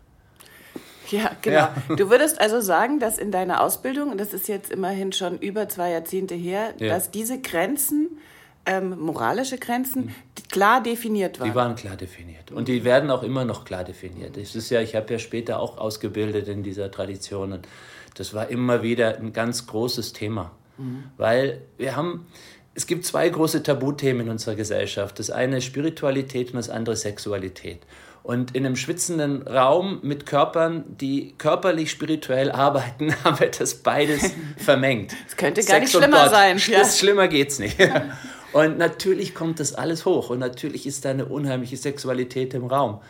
Ja, 1.11 1.31
genau. 1.43 1.57
Ja. 1.57 1.75
Du 1.97 2.11
würdest 2.11 2.41
also 2.41 2.61
sagen, 2.61 2.99
dass 3.01 3.19
in 3.19 3.31
deiner 3.31 3.63
Ausbildung, 3.63 4.11
und 4.11 4.19
das 4.19 4.33
ist 4.33 4.49
jetzt 4.49 4.71
immerhin 4.71 5.13
schon 5.13 5.39
über 5.39 5.69
zwei 5.69 5.91
Jahrzehnte 5.91 6.35
her, 6.35 6.75
ja. 6.79 6.89
dass 6.89 7.11
diese 7.11 7.41
Grenzen, 7.41 8.19
ähm, 8.67 8.99
moralische 8.99 9.59
Grenzen, 9.59 10.15
klar 10.51 10.83
definiert 10.83 11.41
waren. 11.41 11.51
Die 11.51 11.55
waren 11.55 11.75
klar 11.77 11.97
definiert. 11.97 12.51
Und 12.51 12.69
die 12.69 12.85
werden 12.85 13.11
auch 13.11 13.23
immer 13.23 13.45
noch 13.45 13.65
klar 13.65 13.85
definiert. 13.85 14.37
Es 14.37 14.55
ist 14.55 14.71
ja, 14.71 14.81
ich 14.81 14.95
habe 14.95 15.13
ja 15.13 15.19
später 15.19 15.61
auch 15.61 15.79
ausgebildet 15.79 16.49
in 16.49 16.63
dieser 16.63 16.91
Tradition. 16.91 17.53
Und 17.53 17.69
das 18.15 18.33
war 18.35 18.49
immer 18.49 18.83
wieder 18.83 19.19
ein 19.19 19.33
ganz 19.33 19.67
großes 19.67 20.13
Thema. 20.13 20.53
Mhm. 20.79 21.05
Weil 21.17 21.61
wir 21.77 21.97
haben, 21.97 22.27
es 22.75 22.87
gibt 22.87 23.05
zwei 23.05 23.29
große 23.29 23.63
Tabuthemen 23.63 24.27
in 24.27 24.33
unserer 24.33 24.55
Gesellschaft. 24.55 25.19
Das 25.19 25.31
eine 25.31 25.59
ist 25.59 25.65
Spiritualität 25.65 26.49
und 26.49 26.57
das 26.57 26.71
andere 26.71 26.97
Sexualität. 26.97 27.81
Und 28.25 28.57
in 28.57 28.65
einem 28.65 28.75
schwitzenden 28.75 29.47
Raum 29.47 30.01
mit 30.03 30.25
Körpern, 30.25 30.97
die 30.99 31.35
körperlich 31.37 31.91
spirituell 31.91 32.51
arbeiten, 32.51 33.15
haben 33.25 33.39
wir 33.39 33.51
das 33.51 33.77
beides 33.77 34.33
vermengt. 34.57 35.15
Es 35.29 35.37
könnte 35.37 35.63
gar 35.63 35.77
Sex 35.79 35.93
nicht 35.93 36.03
schlimmer 36.03 36.31
sein. 36.31 36.59
Ja. 36.67 36.85
Schlimmer 36.87 37.29
geht's 37.29 37.59
nicht. 37.59 37.77
Und 38.55 38.79
natürlich 38.79 39.35
kommt 39.35 39.61
das 39.61 39.75
alles 39.75 40.05
hoch 40.07 40.31
und 40.31 40.39
natürlich 40.39 40.87
ist 40.87 41.05
da 41.05 41.11
eine 41.11 41.25
unheimliche 41.25 41.77
Sexualität 41.77 42.55
im 42.55 42.67
Raum. 42.67 43.01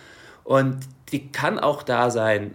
Und 0.43 0.79
die 1.13 1.29
kann 1.29 1.59
auch 1.59 1.83
da 1.83 2.11
sein, 2.11 2.55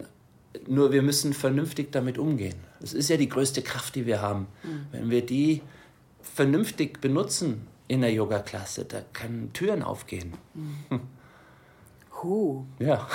nur 0.67 0.91
wir 0.91 1.03
müssen 1.03 1.33
vernünftig 1.33 1.91
damit 1.91 2.17
umgehen. 2.17 2.55
Das 2.79 2.93
ist 2.93 3.07
ja 3.07 3.17
die 3.17 3.29
größte 3.29 3.61
Kraft, 3.61 3.93
die 3.93 4.07
wir 4.07 4.23
haben. 4.23 4.47
Mhm. 4.63 4.87
Wenn 4.91 5.09
wir 5.11 5.23
die 5.23 5.61
vernünftig 6.23 6.99
benutzen 6.99 7.67
in 7.87 8.01
der 8.01 8.11
Yoga-Klasse, 8.11 8.85
da 8.85 9.03
können 9.13 9.53
Türen 9.53 9.83
aufgehen. 9.83 10.33
Mhm. 10.55 11.01
Huh. 12.21 12.65
Ja. 12.79 13.07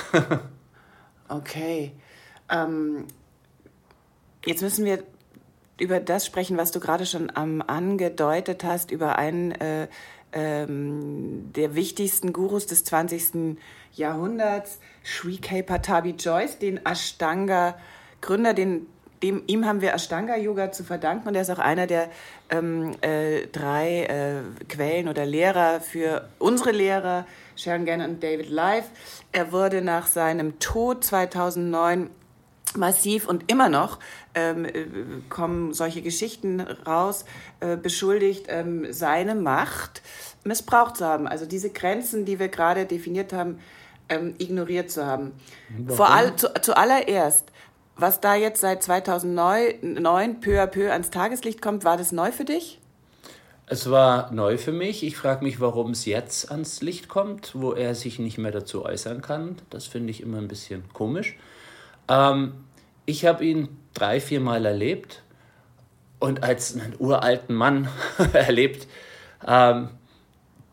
okay. 1.29 1.93
Ähm, 2.51 3.07
jetzt 4.45 4.63
müssen 4.63 4.85
wir 4.85 5.03
über 5.79 6.01
das 6.01 6.27
sprechen, 6.27 6.57
was 6.57 6.71
du 6.71 6.81
gerade 6.81 7.07
schon 7.07 7.33
ähm, 7.37 7.63
angedeutet 7.67 8.65
hast, 8.65 8.91
über 8.91 9.19
einen 9.19 9.53
äh, 9.53 9.89
ähm, 10.33 11.53
der 11.55 11.75
wichtigsten 11.75 12.33
Gurus 12.33 12.67
des 12.67 12.85
20. 12.85 13.57
Jahrhunderts, 13.93 14.81
Sri 15.05 15.39
K. 15.39 15.63
Patabi 15.63 16.11
Joyce, 16.11 16.59
den 16.59 16.85
Ashtanga 16.85 17.77
Gründer, 18.21 18.55
den 18.55 18.87
dem, 19.23 19.43
ihm 19.47 19.65
haben 19.65 19.81
wir 19.81 19.95
Ashtanga-Yoga 19.95 20.71
zu 20.71 20.85
verdanken 20.85 21.29
und 21.29 21.35
er 21.35 21.43
ist 21.43 21.51
auch 21.51 21.59
einer 21.59 21.87
der 21.87 22.11
ähm, 22.51 22.95
äh, 23.01 23.47
drei 23.47 24.05
äh, 24.05 24.65
Quellen 24.69 25.09
oder 25.09 25.25
Lehrer 25.25 25.81
für 25.81 26.29
unsere 26.39 26.73
Lehrer, 26.73 27.27
Sharon 27.57 27.85
Gannon 27.85 28.11
und 28.11 28.23
David 28.23 28.51
Life. 28.51 28.89
Er 29.33 29.53
wurde 29.53 29.83
nach 29.83 30.07
seinem 30.07 30.59
Tod 30.59 31.05
2009 31.05 32.11
massiv 32.77 33.29
und 33.29 33.51
immer 33.51 33.69
noch 33.69 34.01
ähm, 34.35 34.65
äh, 34.65 34.87
kommen 35.29 35.73
solche 35.73 36.03
Geschichten 36.03 36.61
raus, 36.61 37.25
äh, 37.61 37.77
beschuldigt, 37.77 38.47
ähm, 38.49 38.93
seine 38.93 39.35
Macht 39.35 40.03
missbraucht 40.45 40.97
zu 40.97 41.05
haben. 41.05 41.29
Also 41.29 41.47
diese 41.47 41.71
Grenzen, 41.71 42.25
die 42.25 42.39
wir 42.39 42.49
gerade 42.49 42.87
definiert 42.87 43.33
haben, 43.33 43.61
ähm, 44.09 44.35
ignoriert 44.39 44.91
zu 44.91 45.07
haben. 45.07 45.33
Vor 45.89 46.11
all, 46.11 46.35
zu, 46.37 46.53
zuallererst 46.61 47.53
was 47.97 48.21
da 48.21 48.35
jetzt 48.35 48.61
seit 48.61 48.83
2009 48.83 50.41
peu 50.41 50.61
à 50.61 50.67
peu 50.67 50.91
ans 50.91 51.11
Tageslicht 51.11 51.63
kommt, 51.63 51.85
war 51.85 51.97
das 51.97 52.13
neu 52.13 52.33
für 52.33 52.45
dich? 52.45 52.81
Es 53.67 53.91
war 53.91 54.31
neu 54.33 54.59
für 54.59 54.73
mich. 54.73 55.03
Ich 55.03 55.17
frage 55.17 55.45
mich, 55.45 55.61
warum 55.61 55.93
es 55.93 56.05
jetzt 56.05 56.51
ans 56.51 56.83
Licht 56.83 57.09
kommt, 57.09 57.53
wo 57.55 57.73
er 57.73 57.95
sich 57.95 58.19
nicht 58.19 58.39
mehr 58.39 58.53
dazu 58.53 58.85
äußern 58.85 59.23
kann. 59.23 59.57
Das 59.71 59.87
finde 59.87 60.11
ich 60.11 60.21
immer 60.21 60.39
ein 60.39 60.49
bisschen 60.49 60.85
komisch. 60.93 61.37
Ähm, 62.09 62.53
ich 63.07 63.25
habe 63.25 63.45
ihn 63.45 63.69
drei, 63.95 64.21
vier 64.21 64.41
Mal 64.41 64.67
erlebt 64.67 65.23
und 66.19 66.43
als 66.43 66.75
einen 66.75 66.95
uralten 66.99 67.55
Mann 67.55 67.89
erlebt, 68.33 68.87
ähm, 69.47 69.89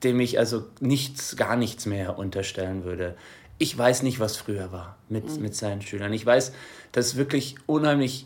dem 0.04 0.20
ich 0.20 0.40
also 0.40 0.66
nichts, 0.80 1.36
gar 1.36 1.56
nichts 1.56 1.86
mehr 1.86 2.18
unterstellen 2.18 2.84
würde 2.84 3.16
ich 3.62 3.78
weiß 3.78 4.02
nicht, 4.02 4.20
was 4.20 4.38
früher 4.38 4.72
war 4.72 4.98
mit, 5.08 5.30
mhm. 5.30 5.44
mit 5.44 5.56
seinen 5.56 5.84
Schülern. 5.84 6.12
Ich 6.14 6.26
weiß, 6.26 6.52
dass 6.94 7.16
wirklich 7.16 7.58
unheimlich 7.68 8.26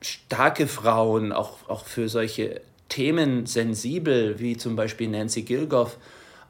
starke 0.00 0.68
Frauen 0.68 1.32
auch, 1.32 1.68
auch 1.68 1.86
für 1.86 2.08
solche 2.08 2.60
Themen 2.92 3.46
sensibel, 3.46 4.38
wie 4.38 4.58
zum 4.58 4.76
Beispiel 4.76 5.08
Nancy 5.08 5.42
Gilgoff, 5.42 5.96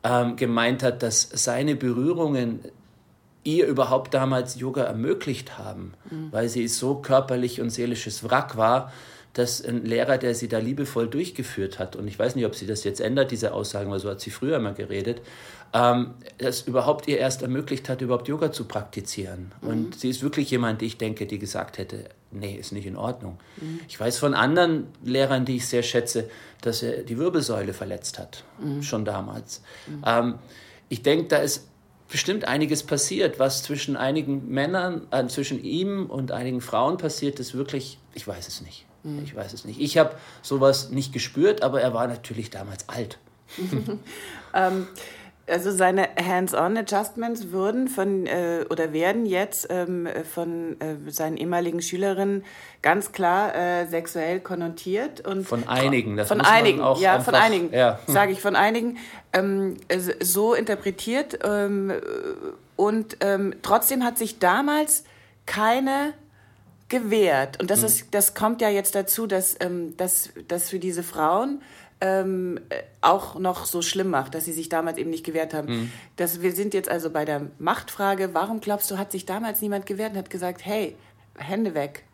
ähm, 0.03 0.35
gemeint 0.35 0.83
hat, 0.83 1.05
dass 1.05 1.23
seine 1.33 1.77
Berührungen 1.77 2.59
ihr 3.45 3.69
überhaupt 3.69 4.13
damals 4.13 4.59
Yoga 4.59 4.83
ermöglicht 4.83 5.57
haben, 5.57 5.95
mhm. 6.11 6.33
weil 6.33 6.49
sie 6.49 6.67
so 6.67 6.97
körperlich 6.97 7.61
und 7.61 7.71
seelisches 7.71 8.29
Wrack 8.29 8.57
war, 8.57 8.93
dass 9.35 9.65
ein 9.65 9.85
Lehrer, 9.85 10.19
der 10.19 10.35
sie 10.35 10.49
da 10.49 10.59
liebevoll 10.59 11.07
durchgeführt 11.07 11.79
hat, 11.79 11.95
und 11.95 12.09
ich 12.09 12.19
weiß 12.19 12.35
nicht, 12.35 12.45
ob 12.45 12.57
sie 12.57 12.67
das 12.67 12.83
jetzt 12.83 13.01
ändert, 13.01 13.31
diese 13.31 13.55
Aussagen, 13.55 13.93
weil 13.93 14.01
so 14.01 14.11
hat 14.11 14.21
sie 14.21 14.31
früher 14.31 14.57
immer 14.57 14.73
geredet, 14.73 15.21
ähm, 15.73 16.15
das 16.39 16.63
überhaupt 16.63 17.07
ihr 17.07 17.19
erst 17.19 17.43
ermöglicht 17.43 17.89
hat, 17.89 18.01
überhaupt 18.01 18.27
Yoga 18.27 18.51
zu 18.51 18.65
praktizieren. 18.65 19.53
Mhm. 19.61 19.69
Und 19.69 20.01
sie 20.01 20.11
ist 20.11 20.25
wirklich 20.25 20.51
jemand, 20.51 20.81
die 20.81 20.87
ich 20.87 20.99
denke, 20.99 21.27
die 21.27 21.39
gesagt 21.39 21.79
hätte, 21.79 22.11
nee, 22.33 22.55
ist 22.57 22.73
nicht 22.73 22.87
in 22.87 22.97
Ordnung. 22.97 23.39
Mhm. 23.61 23.81
Ich 23.89 23.99
weiß 23.99 24.19
von 24.19 24.35
anderen 24.35 24.89
Lehrern, 25.05 25.45
die 25.45 25.57
ich 25.57 25.67
sehr 25.67 25.83
schätze, 25.83 26.29
dass 26.61 26.83
er 26.83 27.03
die 27.03 27.19
Wirbelsäule 27.19 27.73
verletzt 27.73 28.19
hat, 28.19 28.45
mhm. 28.59 28.83
schon 28.83 29.05
damals. 29.05 29.63
Mhm. 29.87 30.03
Ähm, 30.07 30.35
ich 30.89 31.03
denke, 31.03 31.29
da 31.29 31.39
ist 31.39 31.69
bestimmt 32.09 32.47
einiges 32.47 32.83
passiert, 32.83 33.39
was 33.39 33.63
zwischen 33.63 33.97
einigen 33.97 34.49
Männern, 34.49 35.07
äh, 35.11 35.27
zwischen 35.27 35.63
ihm 35.65 36.07
und 36.07 36.31
einigen 36.31 36.61
Frauen 36.61 36.99
passiert 36.99 37.41
ist, 37.41 37.55
wirklich, 37.55 37.99
ich 38.15 38.27
weiß 38.29 38.49
es 38.49 38.61
nicht. 38.61 38.87
Mhm. 39.03 39.23
Ich 39.25 39.35
weiß 39.35 39.53
es 39.53 39.65
nicht. 39.65 39.81
Ich 39.81 39.99
habe 39.99 40.15
sowas 40.43 40.91
nicht 40.91 41.13
gespürt, 41.13 41.63
aber 41.63 41.81
er 41.81 41.95
war 41.95 42.07
natürlich 42.07 42.51
damals 42.51 42.89
alt. 42.89 43.19
ähm, 44.55 44.87
also 45.53 45.71
seine 45.71 46.09
Hands-on-Adjustments 46.17 47.53
würden 47.53 47.89
von 47.89 48.27
äh, 48.27 48.65
oder 48.71 48.93
werden 48.93 49.27
jetzt 49.27 49.69
ähm, 49.71 50.09
von 50.33 50.81
äh, 50.81 51.11
seinen 51.11 51.37
ehemaligen 51.37 51.83
Schülerinnen 51.83 52.45
ganz 52.81 53.13
klar 53.13 53.55
äh, 53.55 53.87
sexuell 53.87 54.41
konnotiert 54.41 55.27
und 55.27 55.47
von 55.47 55.69
einigen. 55.69 56.17
Das 56.17 56.29
von 56.29 56.41
einigen, 56.41 56.81
ja, 56.99 57.15
einfach, 57.15 57.27
von 57.27 57.35
einigen, 57.35 57.73
ja. 57.73 57.99
sage 58.07 58.33
ich 58.33 58.41
von 58.41 58.57
einigen, 58.57 58.99
ähm, 59.33 59.77
so 60.21 60.55
interpretiert 60.55 61.39
ähm, 61.45 61.93
und 62.77 63.19
ähm, 63.21 63.55
trotzdem 63.63 64.05
hat 64.05 64.19
sich 64.19 64.39
damals 64.39 65.05
keine 65.47 66.15
gewehrt. 66.89 67.61
Und 67.61 67.71
das, 67.71 67.81
mhm. 67.81 67.87
ist, 67.87 68.15
das 68.15 68.35
kommt 68.35 68.61
ja 68.61 68.69
jetzt 68.69 68.95
dazu, 68.95 69.27
dass, 69.27 69.57
ähm, 69.61 69.97
dass, 69.97 70.31
dass 70.49 70.71
für 70.71 70.79
diese 70.79 71.03
Frauen 71.03 71.63
ähm, 72.03 72.59
auch 73.01 73.39
noch 73.39 73.65
so 73.65 73.81
schlimm 73.81 74.11
macht, 74.11 74.35
dass 74.35 74.45
sie 74.45 74.53
sich 74.53 74.69
damals 74.69 74.99
eben 74.99 75.09
nicht 75.09 75.25
gewehrt 75.25 75.55
haben. 75.55 75.69
Mhm. 75.69 75.93
Das, 76.17 76.43
wir 76.43 76.53
sind 76.53 76.75
jetzt 76.75 76.89
also 76.89 77.11
bei 77.11 77.25
der 77.25 77.47
Machtfrage. 77.61 78.35
Warum 78.35 78.61
glaubst 78.61 78.91
du, 78.91 78.99
hat 78.99 79.13
sich 79.13 79.25
damals 79.25 79.63
niemand 79.63 79.87
gewehrt 79.87 80.13
und 80.13 80.19
hat 80.19 80.29
gesagt, 80.29 80.65
hey, 80.65 80.97
Hände 81.37 81.75
weg? 81.75 82.05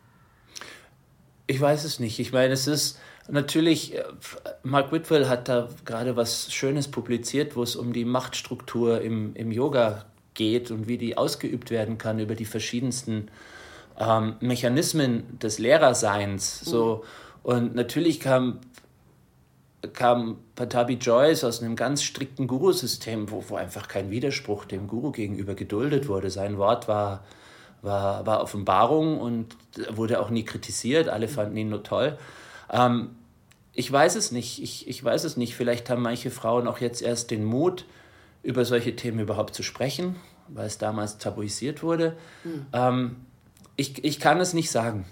Ich 1.46 1.58
weiß 1.58 1.84
es 1.84 2.00
nicht. 2.00 2.18
Ich 2.18 2.32
meine, 2.32 2.52
es 2.52 2.66
ist 2.66 2.98
natürlich, 3.30 3.96
äh, 3.96 4.04
Mark 4.62 4.92
Whitwell 4.92 5.26
hat 5.26 5.48
da 5.48 5.70
gerade 5.86 6.16
was 6.16 6.52
Schönes 6.52 6.88
publiziert, 6.88 7.56
wo 7.56 7.62
es 7.62 7.74
um 7.74 7.94
die 7.94 8.04
Machtstruktur 8.04 9.00
im, 9.00 9.34
im 9.36 9.50
Yoga 9.50 10.04
geht 10.34 10.70
und 10.70 10.86
wie 10.86 10.98
die 10.98 11.16
ausgeübt 11.16 11.70
werden 11.70 11.96
kann 11.96 12.18
über 12.18 12.34
die 12.34 12.44
verschiedensten 12.44 13.30
ähm, 13.98 14.36
Mechanismen 14.40 15.38
des 15.38 15.58
Lehrerseins. 15.58 16.60
So. 16.60 17.04
Und 17.42 17.74
natürlich 17.74 18.20
kam 18.20 18.60
kam 19.92 20.38
Patabi 20.56 20.94
Joyce 20.94 21.44
aus 21.44 21.62
einem 21.62 21.76
ganz 21.76 22.02
strikten 22.02 22.46
Guru-System, 22.46 23.30
wo, 23.30 23.44
wo 23.48 23.56
einfach 23.56 23.88
kein 23.88 24.10
Widerspruch 24.10 24.64
dem 24.64 24.88
Guru 24.88 25.12
gegenüber 25.12 25.54
geduldet 25.54 26.08
wurde. 26.08 26.30
Sein 26.30 26.58
Wort 26.58 26.88
war, 26.88 27.24
war, 27.82 28.26
war 28.26 28.42
Offenbarung 28.42 29.20
und 29.20 29.56
wurde 29.90 30.20
auch 30.20 30.30
nie 30.30 30.44
kritisiert. 30.44 31.08
Alle 31.08 31.28
fanden 31.28 31.56
ihn 31.56 31.68
nur 31.68 31.84
toll. 31.84 32.18
Ähm, 32.70 33.10
ich 33.72 33.90
weiß 33.90 34.16
es 34.16 34.32
nicht. 34.32 34.60
Ich, 34.62 34.88
ich 34.88 35.04
weiß 35.04 35.22
es 35.22 35.36
nicht. 35.36 35.54
Vielleicht 35.54 35.88
haben 35.90 36.02
manche 36.02 36.30
Frauen 36.30 36.66
auch 36.66 36.78
jetzt 36.78 37.00
erst 37.00 37.30
den 37.30 37.44
Mut, 37.44 37.84
über 38.42 38.64
solche 38.64 38.96
Themen 38.96 39.20
überhaupt 39.20 39.54
zu 39.54 39.62
sprechen, 39.62 40.16
weil 40.48 40.66
es 40.66 40.78
damals 40.78 41.18
tabuisiert 41.18 41.82
wurde. 41.82 42.16
Mhm. 42.42 42.66
Ähm, 42.72 43.16
ich, 43.76 44.04
ich 44.04 44.18
kann 44.18 44.40
es 44.40 44.54
nicht 44.54 44.70
sagen. 44.72 45.06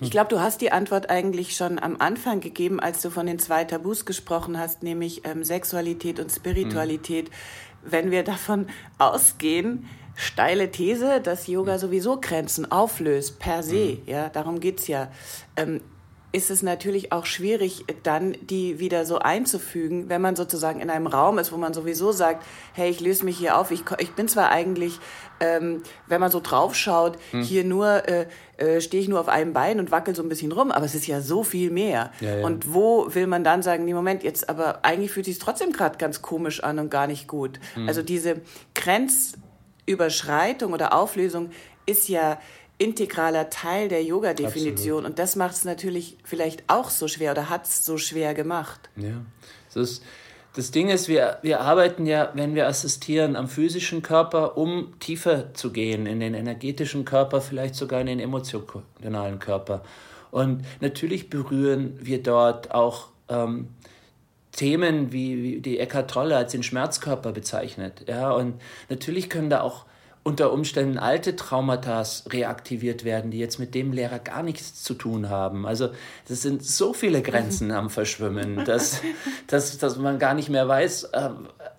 Ich 0.00 0.10
glaube, 0.10 0.28
du 0.28 0.40
hast 0.40 0.60
die 0.60 0.72
Antwort 0.72 1.10
eigentlich 1.10 1.56
schon 1.56 1.78
am 1.78 1.96
Anfang 1.98 2.40
gegeben, 2.40 2.80
als 2.80 3.00
du 3.02 3.10
von 3.10 3.26
den 3.26 3.38
zwei 3.38 3.64
Tabus 3.64 4.04
gesprochen 4.04 4.58
hast, 4.58 4.82
nämlich 4.82 5.22
ähm, 5.24 5.42
Sexualität 5.42 6.20
und 6.20 6.30
Spiritualität. 6.30 7.30
Mhm. 7.30 7.90
Wenn 7.90 8.10
wir 8.10 8.22
davon 8.22 8.66
ausgehen, 8.98 9.86
steile 10.14 10.70
These, 10.70 11.20
dass 11.20 11.46
Yoga 11.46 11.78
sowieso 11.78 12.20
Grenzen 12.20 12.70
auflöst, 12.70 13.38
per 13.38 13.62
se, 13.62 13.98
mhm. 14.00 14.02
ja, 14.06 14.28
darum 14.28 14.60
geht's 14.60 14.86
ja. 14.88 15.10
Ähm, 15.56 15.80
ist 16.32 16.50
es 16.50 16.62
natürlich 16.62 17.12
auch 17.12 17.24
schwierig, 17.24 17.84
dann 18.02 18.36
die 18.42 18.78
wieder 18.78 19.06
so 19.06 19.18
einzufügen, 19.18 20.08
wenn 20.08 20.20
man 20.20 20.36
sozusagen 20.36 20.80
in 20.80 20.90
einem 20.90 21.06
Raum 21.06 21.38
ist, 21.38 21.52
wo 21.52 21.56
man 21.56 21.72
sowieso 21.72 22.12
sagt, 22.12 22.44
hey, 22.74 22.90
ich 22.90 23.00
löse 23.00 23.24
mich 23.24 23.38
hier 23.38 23.56
auf. 23.56 23.70
Ich, 23.70 23.82
ich 23.98 24.12
bin 24.12 24.28
zwar 24.28 24.50
eigentlich, 24.50 24.98
ähm, 25.40 25.82
wenn 26.06 26.20
man 26.20 26.30
so 26.30 26.40
draufschaut, 26.40 27.16
hm. 27.30 27.42
hier 27.42 27.64
nur, 27.64 28.08
äh, 28.08 28.26
äh, 28.58 28.80
stehe 28.80 29.02
ich 29.02 29.08
nur 29.08 29.20
auf 29.20 29.28
einem 29.28 29.52
Bein 29.52 29.78
und 29.78 29.90
wackel 29.90 30.14
so 30.14 30.22
ein 30.22 30.28
bisschen 30.28 30.52
rum, 30.52 30.70
aber 30.72 30.84
es 30.84 30.94
ist 30.94 31.06
ja 31.06 31.20
so 31.20 31.42
viel 31.42 31.70
mehr. 31.70 32.10
Ja, 32.20 32.38
ja. 32.38 32.44
Und 32.44 32.74
wo 32.74 33.14
will 33.14 33.26
man 33.26 33.44
dann 33.44 33.62
sagen, 33.62 33.84
nee, 33.84 33.94
Moment, 33.94 34.22
jetzt, 34.22 34.48
aber 34.48 34.84
eigentlich 34.84 35.12
fühlt 35.12 35.26
sich 35.26 35.38
trotzdem 35.38 35.72
gerade 35.72 35.96
ganz 35.96 36.22
komisch 36.22 36.62
an 36.62 36.78
und 36.78 36.90
gar 36.90 37.06
nicht 37.06 37.28
gut. 37.28 37.60
Hm. 37.74 37.88
Also 37.88 38.02
diese 38.02 38.42
Grenzüberschreitung 38.74 40.72
oder 40.72 40.92
Auflösung 40.92 41.50
ist 41.86 42.08
ja 42.08 42.38
integraler 42.78 43.50
Teil 43.50 43.88
der 43.88 44.02
Yoga-Definition. 44.02 45.04
Und 45.04 45.18
das 45.18 45.36
macht 45.36 45.54
es 45.54 45.64
natürlich 45.64 46.18
vielleicht 46.24 46.64
auch 46.66 46.90
so 46.90 47.08
schwer 47.08 47.32
oder 47.32 47.48
hat 47.48 47.66
es 47.66 47.84
so 47.84 47.98
schwer 47.98 48.34
gemacht. 48.34 48.90
Ja, 48.96 49.22
das, 49.72 49.90
ist, 49.90 50.02
das 50.54 50.70
Ding 50.70 50.88
ist, 50.88 51.08
wir, 51.08 51.38
wir 51.42 51.60
arbeiten 51.60 52.06
ja, 52.06 52.30
wenn 52.34 52.54
wir 52.54 52.66
assistieren, 52.66 53.36
am 53.36 53.48
physischen 53.48 54.02
Körper, 54.02 54.56
um 54.58 54.98
tiefer 55.00 55.54
zu 55.54 55.72
gehen, 55.72 56.06
in 56.06 56.20
den 56.20 56.34
energetischen 56.34 57.04
Körper, 57.04 57.40
vielleicht 57.40 57.74
sogar 57.74 58.00
in 58.00 58.06
den 58.06 58.20
emotionalen 58.20 59.38
Körper. 59.38 59.82
Und 60.30 60.64
natürlich 60.80 61.30
berühren 61.30 61.98
wir 62.00 62.22
dort 62.22 62.72
auch 62.72 63.08
ähm, 63.28 63.68
Themen, 64.52 65.12
wie, 65.12 65.42
wie 65.42 65.60
die 65.60 65.78
Eckhart 65.78 66.10
Tolle 66.10 66.36
als 66.36 66.52
den 66.52 66.62
Schmerzkörper 66.62 67.32
bezeichnet. 67.32 68.04
Ja, 68.06 68.32
und 68.32 68.60
natürlich 68.88 69.30
können 69.30 69.50
da 69.50 69.60
auch 69.60 69.86
unter 70.26 70.52
Umständen 70.52 70.98
alte 70.98 71.36
Traumata 71.36 72.02
reaktiviert 72.26 73.04
werden, 73.04 73.30
die 73.30 73.38
jetzt 73.38 73.60
mit 73.60 73.76
dem 73.76 73.92
Lehrer 73.92 74.18
gar 74.18 74.42
nichts 74.42 74.82
zu 74.82 74.94
tun 74.94 75.30
haben. 75.30 75.66
Also 75.66 75.90
es 76.28 76.42
sind 76.42 76.64
so 76.64 76.92
viele 76.92 77.22
Grenzen 77.22 77.70
am 77.70 77.90
Verschwimmen, 77.90 78.64
dass, 78.66 79.02
dass, 79.46 79.78
dass 79.78 79.96
man 79.98 80.18
gar 80.18 80.34
nicht 80.34 80.48
mehr 80.48 80.66
weiß, 80.66 81.04
äh, 81.04 81.30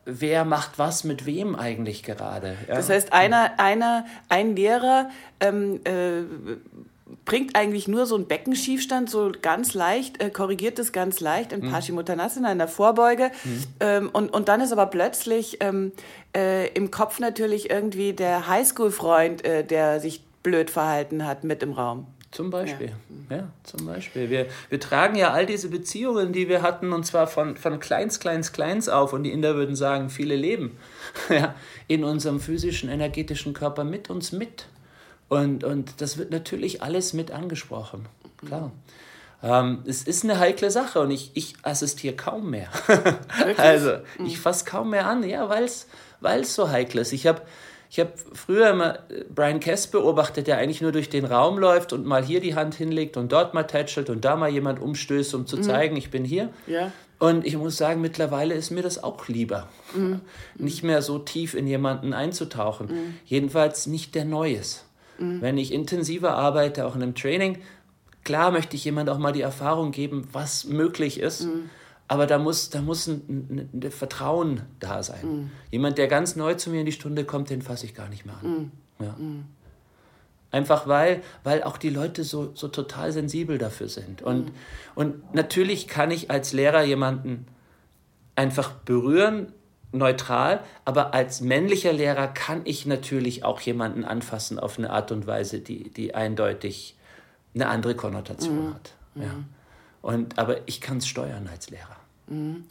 wer 0.06 0.46
macht 0.46 0.80
was 0.80 1.04
mit 1.04 1.26
wem 1.26 1.58
eigentlich 1.58 2.04
gerade. 2.04 2.56
Ja? 2.70 2.76
Das 2.76 2.90
heißt, 2.90 3.12
einer, 3.12 3.60
einer, 3.60 4.06
ein 4.30 4.56
Lehrer 4.56 5.10
ähm, 5.42 5.82
äh, 5.84 6.22
bringt 7.26 7.56
eigentlich 7.56 7.88
nur 7.88 8.06
so 8.06 8.16
einen 8.16 8.28
Beckenschiefstand 8.28 9.10
so 9.10 9.32
ganz 9.42 9.74
leicht, 9.74 10.22
äh, 10.22 10.30
korrigiert 10.30 10.80
es 10.80 10.92
ganz 10.92 11.20
leicht 11.20 11.54
in 11.54 11.66
mhm. 11.66 11.72
Paschimottanasana, 11.72 12.52
in 12.52 12.58
der 12.58 12.68
Vorbeuge. 12.68 13.32
Mhm. 13.44 13.64
Ähm, 13.80 14.10
und, 14.12 14.34
und 14.34 14.48
dann 14.50 14.62
ist 14.62 14.72
aber 14.72 14.88
plötzlich 14.88 15.58
ähm, 15.62 15.92
äh, 16.36 16.68
im 16.74 16.92
Kopf 16.92 17.20
natürlich 17.20 17.70
irgendwie 17.70 18.14
der 18.14 18.48
Highschool-Freund, 18.48 19.46
äh, 19.46 19.64
der 19.64 20.00
sich 20.00 20.24
blöd 20.44 20.70
verhalten 20.70 21.26
hat, 21.26 21.44
mit 21.44 21.64
im 21.64 21.74
Raum. 21.74 22.08
Zum 22.32 22.50
Beispiel. 22.50 22.92
Ja, 23.30 23.38
ja 23.38 23.48
zum 23.64 23.86
Beispiel. 23.86 24.30
Wir, 24.30 24.48
wir 24.70 24.80
tragen 24.80 25.16
ja 25.16 25.32
all 25.32 25.46
diese 25.46 25.70
Beziehungen, 25.70 26.34
die 26.34 26.50
wir 26.50 26.62
hatten, 26.62 26.92
und 26.92 27.06
zwar 27.06 27.28
von, 27.28 27.56
von 27.56 27.80
kleins, 27.80 28.20
kleins, 28.20 28.52
kleins 28.52 28.90
auf, 28.90 29.14
und 29.14 29.24
die 29.24 29.32
Inder 29.32 29.56
würden 29.56 29.76
sagen, 29.76 30.10
viele 30.10 30.36
leben, 30.36 30.78
ja, 31.30 31.56
in 31.88 32.04
unserem 32.04 32.40
physischen, 32.40 32.90
energetischen 32.90 33.54
Körper 33.54 33.84
mit 33.84 34.10
uns 34.10 34.32
mit. 34.34 34.68
Und, 35.30 35.64
und 35.64 36.02
das 36.02 36.18
wird 36.18 36.32
natürlich 36.32 36.82
alles 36.82 37.14
mit 37.14 37.32
angesprochen. 37.32 38.08
Klar. 38.46 38.72
Ähm, 39.44 39.84
es 39.86 40.04
ist 40.04 40.24
eine 40.24 40.40
heikle 40.40 40.72
Sache 40.72 41.00
und 41.00 41.12
ich, 41.12 41.32
ich 41.34 41.56
assistiere 41.62 42.16
kaum 42.16 42.50
mehr. 42.50 42.70
also 43.58 43.98
ich 44.26 44.38
mhm. 44.38 44.42
fasse 44.42 44.66
kaum 44.66 44.90
mehr 44.92 45.08
an, 45.08 45.24
ja, 45.24 45.48
weil 45.50 45.66
es 46.42 46.56
so 46.56 46.70
heikel 46.70 47.02
ist. 47.02 47.14
Ich 47.14 47.28
habe 47.28 47.42
ich 47.90 48.00
hab 48.00 48.14
früher 48.34 48.72
immer 48.72 48.96
äh, 49.10 49.24
Brian 49.34 49.60
Kess 49.60 49.88
beobachtet, 49.88 50.48
der 50.48 50.58
eigentlich 50.58 50.82
nur 50.82 50.92
durch 50.92 51.10
den 51.10 51.26
Raum 51.26 51.58
läuft 51.58 51.94
und 51.94 52.06
mal 52.06 52.24
hier 52.24 52.42
die 52.42 52.56
Hand 52.56 52.76
hinlegt 52.76 53.18
und 53.18 53.32
dort 53.32 53.54
mal 53.54 53.64
tätschelt 53.64 54.10
und 54.10 54.26
da 54.26 54.36
mal 54.36 54.50
jemand 54.50 54.80
umstößt, 54.80 55.34
um 55.36 55.46
zu 55.46 55.58
mhm. 55.58 55.64
zeigen, 55.64 55.96
ich 55.96 56.10
bin 56.10 56.26
hier. 56.26 56.50
Ja. 56.66 56.92
Und 57.20 57.46
ich 57.46 57.58
muss 57.58 57.78
sagen, 57.78 58.02
mittlerweile 58.02 58.54
ist 58.54 58.70
mir 58.70 58.84
das 58.84 59.04
auch 59.04 59.28
lieber. 59.28 59.70
Mhm. 59.96 60.22
Nicht 60.56 60.84
mehr 60.84 61.02
so 61.02 61.18
tief 61.18 61.54
in 61.56 61.66
jemanden 61.66 62.14
einzutauchen. 62.14 62.88
Mhm. 62.88 63.18
Jedenfalls 63.26 63.88
nicht 63.88 64.14
der 64.14 64.26
Neues. 64.26 64.84
Mhm. 65.20 65.42
Wenn 65.42 65.58
ich 65.58 65.74
intensiver 65.74 66.36
arbeite, 66.36 66.86
auch 66.86 66.96
in 66.96 67.04
einem 67.04 67.16
Training, 67.16 67.60
klar 68.24 68.52
möchte 68.52 68.76
ich 68.76 68.86
jemand 68.86 69.10
auch 69.10 69.18
mal 69.18 69.32
die 69.32 69.42
Erfahrung 69.42 69.92
geben, 69.92 70.28
was 70.32 70.66
möglich 70.66 71.20
ist. 71.20 71.46
Mhm. 71.46 71.70
Aber 72.08 72.26
da 72.26 72.38
muss, 72.38 72.70
da 72.70 72.82
muss 72.82 73.08
ein, 73.08 73.22
ein, 73.28 73.70
ein 73.74 73.92
Vertrauen 73.92 74.62
da 74.80 75.04
sein. 75.04 75.26
Mhm. 75.26 75.52
Jemand, 75.72 75.98
der 75.98 76.08
ganz 76.08 76.36
neu 76.36 76.54
zu 76.54 76.70
mir 76.70 76.80
in 76.80 76.86
die 76.86 76.92
Stunde 76.92 77.26
kommt, 77.26 77.50
den 77.50 77.62
fasse 77.62 77.86
ich 77.86 77.94
gar 77.94 78.10
nicht 78.10 78.26
mehr 78.26 78.36
an. 78.42 78.50
Mhm. 78.50 78.72
Ja. 79.00 79.16
Mhm. 79.18 79.46
Einfach 80.50 80.88
weil, 80.88 81.22
weil 81.44 81.64
auch 81.64 81.78
die 81.78 81.90
Leute 81.90 82.24
so, 82.24 82.52
so 82.54 82.70
total 82.70 83.12
sensibel 83.12 83.58
dafür 83.58 83.90
sind. 83.90 84.22
Und, 84.22 84.46
mhm. 84.46 84.52
und 84.96 85.34
natürlich 85.34 85.88
kann 85.88 86.10
ich 86.10 86.32
als 86.32 86.54
Lehrer 86.54 86.84
jemanden 86.84 87.46
einfach 88.36 88.72
berühren, 88.72 89.52
neutral, 89.92 90.62
aber 90.86 91.14
als 91.14 91.42
männlicher 91.42 91.94
Lehrer 91.94 92.28
kann 92.28 92.62
ich 92.66 92.86
natürlich 92.86 93.44
auch 93.44 93.62
jemanden 93.62 94.04
anfassen 94.04 94.60
auf 94.60 94.78
eine 94.78 94.90
Art 94.90 95.12
und 95.12 95.28
Weise, 95.28 95.60
die, 95.60 95.90
die 95.90 96.14
eindeutig 96.14 96.96
eine 97.56 97.68
andere 97.68 97.96
Konnotation 97.96 98.68
mhm. 98.68 98.74
hat. 98.74 98.94
Ja. 99.16 99.26
Mhm. 99.26 99.46
Und, 100.02 100.40
aber 100.40 100.68
ich 100.68 100.82
kann 100.82 100.98
es 100.98 101.08
steuern 101.08 101.50
als 101.52 101.70
Lehrer. 101.70 101.96
Mhm. 102.28 102.66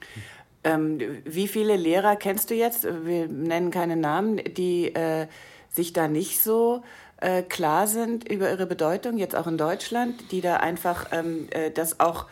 Ähm, 0.64 1.00
wie 1.24 1.48
viele 1.48 1.76
Lehrer 1.76 2.16
kennst 2.16 2.50
du 2.50 2.54
jetzt? 2.54 2.84
Wir 2.84 3.28
nennen 3.28 3.70
keine 3.70 3.96
Namen, 3.96 4.40
die 4.56 4.94
äh, 4.94 5.26
sich 5.70 5.92
da 5.92 6.08
nicht 6.08 6.40
so 6.40 6.82
äh, 7.18 7.42
klar 7.42 7.86
sind 7.86 8.28
über 8.28 8.50
ihre 8.50 8.66
Bedeutung, 8.66 9.16
jetzt 9.16 9.36
auch 9.36 9.46
in 9.46 9.58
Deutschland, 9.58 10.32
die 10.32 10.40
da 10.40 10.56
einfach 10.56 11.06
ähm, 11.12 11.48
äh, 11.50 11.70
das 11.70 12.00
auch 12.00 12.26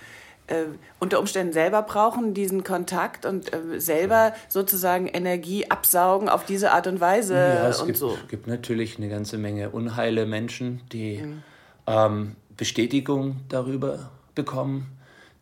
äh, 0.47 0.65
unter 1.01 1.21
Umständen 1.21 1.53
selber 1.53 1.83
brauchen, 1.83 2.35
diesen 2.35 2.65
Kontakt 2.65 3.25
und 3.25 3.53
äh, 3.53 3.81
selber 3.81 4.35
sozusagen 4.49 5.07
Energie 5.07 5.71
absaugen 5.71 6.29
auf 6.29 6.45
diese 6.45 6.73
Art 6.73 6.87
und 6.87 7.01
Weise 7.01 7.35
ja, 7.35 7.69
es 7.69 7.81
und 7.81 7.87
gibt, 7.87 7.99
so. 7.99 8.17
Es 8.23 8.29
gibt 8.29 8.47
natürlich 8.47 8.99
eine 8.99 9.09
ganze 9.09 9.39
Menge 9.39 9.71
unheile 9.71 10.27
Menschen, 10.27 10.83
die 10.93 11.19
mhm. 11.19 11.43
ähm, 11.87 12.37
Bestätigung 12.57 13.41
darüber 13.49 14.11
bekommen, 14.35 14.99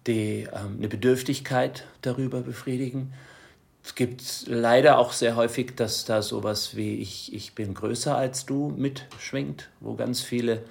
die 0.07 0.49
ähm, 0.53 0.77
eine 0.79 0.89
Bedürftigkeit 0.89 1.85
darüber 2.03 2.41
befriedigen. 2.41 3.13
Es 3.85 3.95
gibt 3.97 4.45
leider 4.47 4.99
auch 4.99 5.13
sehr 5.13 5.35
häufig, 5.35 5.75
dass 5.75 6.05
da 6.05 6.23
sowas 6.23 6.77
wie 6.77 6.97
ich, 6.97 7.35
ich 7.35 7.55
bin 7.55 7.75
größer 7.75 8.17
als 8.17 8.47
du 8.47 8.73
mitschwingt, 8.77 9.69
wo 9.81 9.95
ganz 9.95 10.21
viele 10.21 10.63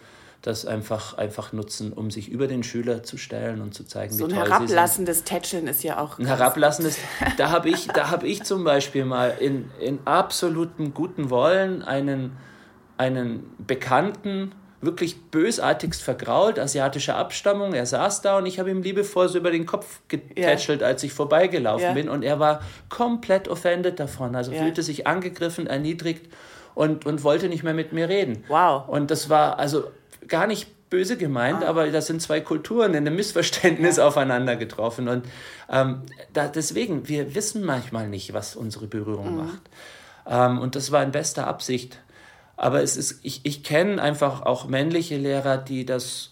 das 0.42 0.66
einfach, 0.66 1.18
einfach 1.18 1.54
nutzen, 1.54 1.94
um 1.94 2.10
sich 2.10 2.30
über 2.30 2.48
den 2.48 2.64
Schüler 2.64 3.04
zu 3.04 3.18
stellen 3.18 3.62
und 3.62 3.74
zu 3.76 3.84
zeigen, 3.84 4.14
so 4.14 4.28
wie 4.28 4.34
toll 4.34 4.44
ein 4.44 4.48
herablassendes 4.48 5.24
Tätscheln 5.24 5.68
ist 5.68 5.84
ja 5.84 6.00
auch. 6.00 6.18
Ein 6.18 6.26
herablassendes, 6.26 6.98
da 7.38 7.52
habe 7.52 7.70
ich, 7.70 7.90
hab 7.90 8.24
ich 8.24 8.44
zum 8.44 8.64
Beispiel 8.64 9.06
mal 9.06 9.36
in, 9.40 9.70
in 9.80 10.00
absolutem 10.06 10.94
guten 10.94 11.30
Wollen 11.30 11.84
einen, 11.84 12.38
einen 12.98 13.54
Bekannten, 13.60 14.54
wirklich 14.82 15.22
bösartigst 15.30 16.02
vergrault, 16.02 16.58
asiatischer 16.58 17.16
Abstammung. 17.16 17.74
Er 17.74 17.86
saß 17.86 18.22
da 18.22 18.40
und 18.40 18.48
ich 18.48 18.60
habe 18.60 18.72
ihm 18.72 18.82
liebevoll 18.82 19.30
so 19.30 19.38
über 19.38 19.52
den 19.52 19.68
Kopf 19.68 20.02
getätschelt, 20.08 20.82
ja. 20.82 20.88
als 20.88 21.04
ich 21.04 21.14
vorbeigelaufen 21.14 21.86
ja. 21.86 21.94
bin. 21.94 22.10
Und 22.10 22.24
er 22.24 22.40
war 22.40 22.62
komplett 22.90 23.48
offended 23.48 24.00
davon. 24.00 24.36
Also 24.36 24.52
ja. 24.52 24.64
fühlte 24.64 24.82
sich 24.82 25.06
angegriffen, 25.06 25.68
erniedrigt 25.68 26.34
und, 26.74 27.06
und 27.06 27.24
wollte 27.24 27.48
nicht 27.48 27.62
mehr 27.62 27.76
mit 27.76 27.94
mir 27.94 28.10
reden. 28.10 28.44
Wow. 28.48 28.88
Und 28.88 29.12
das 29.12 29.30
war 29.30 29.60
also 29.60 29.84
gar 30.28 30.48
nicht 30.48 30.68
böse 30.90 31.18
gemeint, 31.18 31.64
ah. 31.64 31.68
aber 31.68 31.90
da 31.90 32.02
sind 32.02 32.22
zwei 32.22 32.42
Kulturen 32.42 32.92
in 32.94 33.08
einem 33.08 33.16
Missverständnis 33.16 33.98
ja. 33.98 34.08
aufeinander 34.08 34.56
getroffen. 34.56 35.08
Und 35.08 35.26
ähm, 35.70 36.04
da, 36.34 36.48
deswegen, 36.48 37.08
wir 37.08 37.34
wissen 37.34 37.64
manchmal 37.64 38.08
nicht, 38.08 38.34
was 38.34 38.56
unsere 38.56 38.88
Berührung 38.88 39.32
mhm. 39.32 39.38
macht. 39.38 39.62
Ähm, 40.28 40.60
und 40.60 40.76
das 40.76 40.92
war 40.92 41.02
in 41.02 41.12
bester 41.12 41.48
Absicht. 41.48 42.00
Aber 42.58 42.84
es 42.84 42.98
ist, 42.98 43.20
ich, 43.24 43.42
ich 43.44 43.64
kenne 43.64 44.00
einfach 44.02 44.44
auch 44.44 44.68
männliche 44.68 45.18
Lehrer, 45.18 45.58
die 45.58 45.86
das 45.86 46.32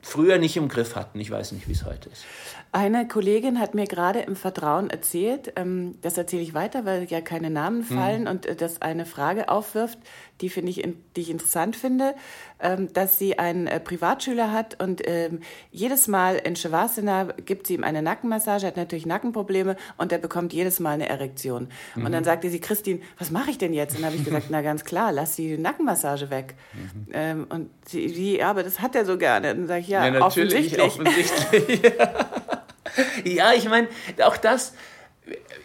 früher 0.00 0.38
nicht 0.38 0.56
im 0.56 0.68
Griff 0.68 0.96
hatten. 0.96 1.20
Ich 1.20 1.30
weiß 1.30 1.52
nicht, 1.52 1.68
wie 1.68 1.72
es 1.72 1.84
heute 1.84 2.08
ist. 2.08 2.24
Eine 2.72 3.08
Kollegin 3.08 3.58
hat 3.58 3.74
mir 3.74 3.86
gerade 3.86 4.20
im 4.20 4.36
Vertrauen 4.36 4.90
erzählt, 4.90 5.52
ähm, 5.56 5.96
das 6.02 6.16
erzähle 6.16 6.42
ich 6.42 6.54
weiter, 6.54 6.84
weil 6.84 7.04
ja 7.04 7.20
keine 7.20 7.50
Namen 7.50 7.82
fallen 7.82 8.22
mhm. 8.22 8.28
und 8.28 8.46
äh, 8.46 8.54
das 8.54 8.80
eine 8.80 9.06
Frage 9.06 9.48
aufwirft, 9.48 9.98
die 10.40 10.48
finde 10.48 10.70
ich, 10.70 10.84
in, 10.84 11.02
die 11.16 11.22
ich 11.22 11.30
interessant 11.30 11.74
finde, 11.74 12.14
ähm, 12.60 12.92
dass 12.92 13.18
sie 13.18 13.40
einen 13.40 13.66
äh, 13.66 13.80
Privatschüler 13.80 14.52
hat 14.52 14.80
und 14.80 15.02
ähm, 15.04 15.40
jedes 15.72 16.06
Mal 16.06 16.36
in 16.36 16.54
Shavasana 16.54 17.24
gibt 17.44 17.66
sie 17.66 17.74
ihm 17.74 17.82
eine 17.82 18.02
Nackenmassage, 18.02 18.68
hat 18.68 18.76
natürlich 18.76 19.04
Nackenprobleme 19.04 19.74
und 19.96 20.12
er 20.12 20.18
bekommt 20.18 20.52
jedes 20.52 20.78
Mal 20.78 20.92
eine 20.92 21.08
Erektion. 21.08 21.70
Mhm. 21.96 22.06
Und 22.06 22.12
dann 22.12 22.22
sagte 22.22 22.50
sie, 22.50 22.60
Christine, 22.60 23.00
was 23.18 23.32
mache 23.32 23.50
ich 23.50 23.58
denn 23.58 23.72
jetzt? 23.72 23.96
Und 23.96 24.02
dann 24.02 24.12
habe 24.12 24.16
ich 24.16 24.24
gesagt, 24.24 24.46
na 24.48 24.62
ganz 24.62 24.84
klar, 24.84 25.10
lass 25.10 25.34
die 25.34 25.58
Nackenmassage 25.58 26.30
weg. 26.30 26.54
Mhm. 26.72 27.06
Ähm, 27.14 27.46
und 27.48 27.70
sie, 27.86 28.08
sie, 28.08 28.38
ja, 28.38 28.50
aber 28.50 28.62
das 28.62 28.80
hat 28.80 28.94
er 28.94 29.04
so 29.04 29.18
gerne. 29.18 29.50
Und 29.50 29.58
dann 29.58 29.66
sage 29.66 29.80
ich, 29.80 29.88
ja, 29.88 30.06
ja 30.06 30.20
offensichtlich. 30.22 30.80
offensichtlich. 30.80 31.80
ja, 33.24 33.52
ich 33.52 33.68
meine, 33.68 33.88
auch 34.24 34.36
das, 34.36 34.74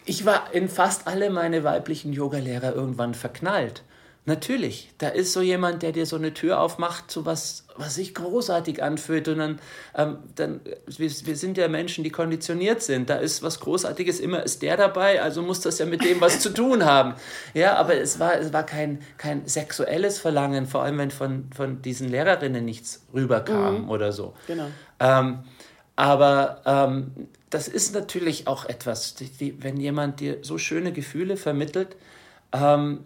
ich 0.06 0.26
war 0.26 0.54
in 0.54 0.70
fast 0.70 1.08
alle 1.08 1.30
meine 1.30 1.64
weiblichen 1.64 2.14
Yogalehrer 2.14 2.74
irgendwann 2.74 3.14
verknallt. 3.14 3.84
Natürlich, 4.28 4.92
da 4.98 5.10
ist 5.10 5.34
so 5.34 5.42
jemand, 5.42 5.84
der 5.84 5.92
dir 5.92 6.08
so 6.08 6.16
eine 6.16 6.34
Tür 6.34 6.60
aufmacht, 6.60 7.12
so 7.12 7.28
was, 7.28 7.68
was 7.78 7.94
sich 7.94 8.16
großartig 8.16 8.82
anfühlt. 8.82 9.28
Und 9.28 9.38
dann, 9.38 9.60
ähm, 9.96 10.18
dann 10.34 10.62
wir, 10.88 11.12
wir 11.12 11.36
sind 11.36 11.60
ja 11.60 11.68
Menschen, 11.68 12.04
die 12.04 12.10
konditioniert 12.10 12.82
sind. 12.82 13.12
Da 13.12 13.18
ist 13.18 13.44
was 13.44 13.60
Großartiges, 13.60 14.20
immer 14.20 14.42
ist 14.42 14.64
der 14.64 14.78
dabei, 14.78 15.22
also 15.22 15.44
muss 15.44 15.62
das 15.62 15.78
ja 15.78 15.86
mit 15.86 16.04
dem 16.04 16.22
was 16.22 16.40
zu 16.40 16.50
tun 16.50 16.86
haben. 16.86 17.14
Ja, 17.54 17.76
aber 17.76 17.98
es 17.98 18.20
war, 18.20 18.40
es 18.40 18.52
war 18.52 18.66
kein, 18.66 19.04
kein 19.20 19.46
sexuelles 19.46 20.18
Verlangen, 20.18 20.66
vor 20.66 20.82
allem 20.82 20.98
wenn 20.98 21.12
von, 21.12 21.52
von 21.56 21.84
diesen 21.84 22.10
Lehrerinnen 22.10 22.66
nichts 22.66 23.06
rüberkam 23.14 23.84
mhm. 23.84 23.90
oder 23.92 24.12
so. 24.12 24.34
Genau. 24.48 24.66
Ähm, 25.00 25.44
aber 25.96 26.62
ähm, 26.66 27.12
das 27.50 27.68
ist 27.68 27.94
natürlich 27.94 28.48
auch 28.48 28.66
etwas, 28.66 29.16
die, 29.16 29.30
die, 29.30 29.64
wenn 29.64 29.78
jemand 29.78 30.20
dir 30.20 30.40
so 30.42 30.58
schöne 30.58 30.92
Gefühle 30.92 31.38
vermittelt, 31.38 31.96
ähm, 32.52 33.06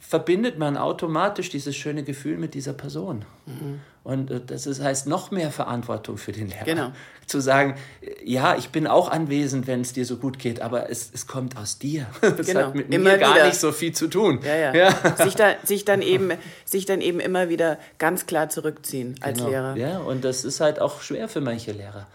verbindet 0.00 0.58
man 0.58 0.78
automatisch 0.78 1.50
dieses 1.50 1.76
schöne 1.76 2.02
Gefühl 2.02 2.38
mit 2.38 2.54
dieser 2.54 2.72
Person. 2.72 3.26
Mhm. 3.46 3.80
Und 4.02 4.30
äh, 4.30 4.40
das 4.44 4.66
ist, 4.66 4.82
heißt 4.82 5.06
noch 5.06 5.30
mehr 5.30 5.50
Verantwortung 5.50 6.16
für 6.16 6.32
den 6.32 6.48
Lehrer. 6.48 6.64
Genau. 6.64 6.92
Zu 7.26 7.40
sagen, 7.40 7.76
ja, 8.24 8.56
ich 8.56 8.70
bin 8.70 8.86
auch 8.86 9.10
anwesend, 9.10 9.66
wenn 9.66 9.82
es 9.82 9.92
dir 9.92 10.06
so 10.06 10.16
gut 10.16 10.38
geht, 10.38 10.62
aber 10.62 10.90
es, 10.90 11.10
es 11.12 11.26
kommt 11.26 11.56
aus 11.56 11.78
dir. 11.78 12.06
Das 12.20 12.46
genau. 12.46 12.68
hat 12.68 12.74
mit 12.74 12.92
immer 12.92 13.12
mir 13.12 13.18
gar 13.18 13.34
wieder. 13.34 13.46
nicht 13.46 13.60
so 13.60 13.72
viel 13.72 13.92
zu 13.92 14.08
tun. 14.08 14.40
Ja, 14.42 14.56
ja. 14.56 14.74
ja. 14.74 15.16
Sich, 15.16 15.34
da, 15.34 15.54
sich, 15.62 15.84
dann 15.84 16.00
eben, 16.02 16.32
sich 16.64 16.86
dann 16.86 17.02
eben 17.02 17.20
immer 17.20 17.50
wieder 17.50 17.78
ganz 17.98 18.26
klar 18.26 18.48
zurückziehen 18.48 19.16
als 19.20 19.38
genau. 19.38 19.50
Lehrer. 19.50 19.76
Ja, 19.76 19.98
und 19.98 20.24
das 20.24 20.44
ist 20.44 20.60
halt 20.60 20.80
auch 20.80 21.02
schwer 21.02 21.28
für 21.28 21.42
manche 21.42 21.72
Lehrer, 21.72 22.06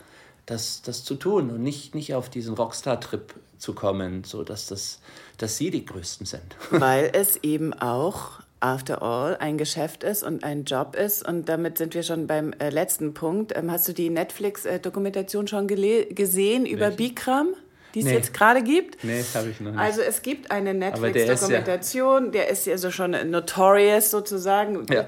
das, 0.47 0.81
das 0.81 1.03
zu 1.03 1.15
tun 1.15 1.51
und 1.51 1.61
nicht, 1.61 1.93
nicht 1.93 2.15
auf 2.15 2.29
diesen 2.29 2.55
Rockstar-Trip 2.55 3.35
zu 3.57 3.73
kommen, 3.73 4.23
so 4.23 4.43
dass 4.43 4.67
das 4.67 4.99
dass 5.41 5.57
sie 5.57 5.71
die 5.71 5.85
Größten 5.85 6.25
sind. 6.25 6.55
Weil 6.71 7.11
es 7.13 7.37
eben 7.43 7.73
auch 7.73 8.39
after 8.59 9.01
all 9.01 9.37
ein 9.37 9.57
Geschäft 9.57 10.03
ist 10.03 10.23
und 10.23 10.43
ein 10.43 10.63
Job 10.63 10.95
ist. 10.95 11.27
Und 11.27 11.49
damit 11.49 11.77
sind 11.77 11.93
wir 11.93 12.03
schon 12.03 12.27
beim 12.27 12.53
äh, 12.53 12.69
letzten 12.69 13.13
Punkt. 13.13 13.55
Ähm, 13.55 13.71
hast 13.71 13.87
du 13.87 13.93
die 13.93 14.09
Netflix-Dokumentation 14.09 15.47
schon 15.47 15.67
gesehen 15.67 16.65
über 16.65 16.85
Welche? 16.85 16.97
Bikram? 16.97 17.55
die 17.95 18.01
es 18.01 18.05
nee. 18.05 18.13
jetzt 18.13 18.33
gerade 18.33 18.61
gibt. 18.61 19.03
Nee, 19.03 19.23
habe 19.33 19.49
ich 19.49 19.61
noch 19.61 19.71
nicht. 19.71 19.79
Also 19.79 20.01
es 20.01 20.21
gibt 20.21 20.51
eine 20.51 20.73
Netflix-Dokumentation, 20.73 22.31
der, 22.33 22.41
ja, 22.41 22.47
der, 22.47 22.53
ist 22.53 22.67
ja 22.67 22.77
so 22.77 22.91
schon 22.91 23.11
notorious 23.31 24.11
sozusagen. 24.11 24.85
Ja. 24.91 25.05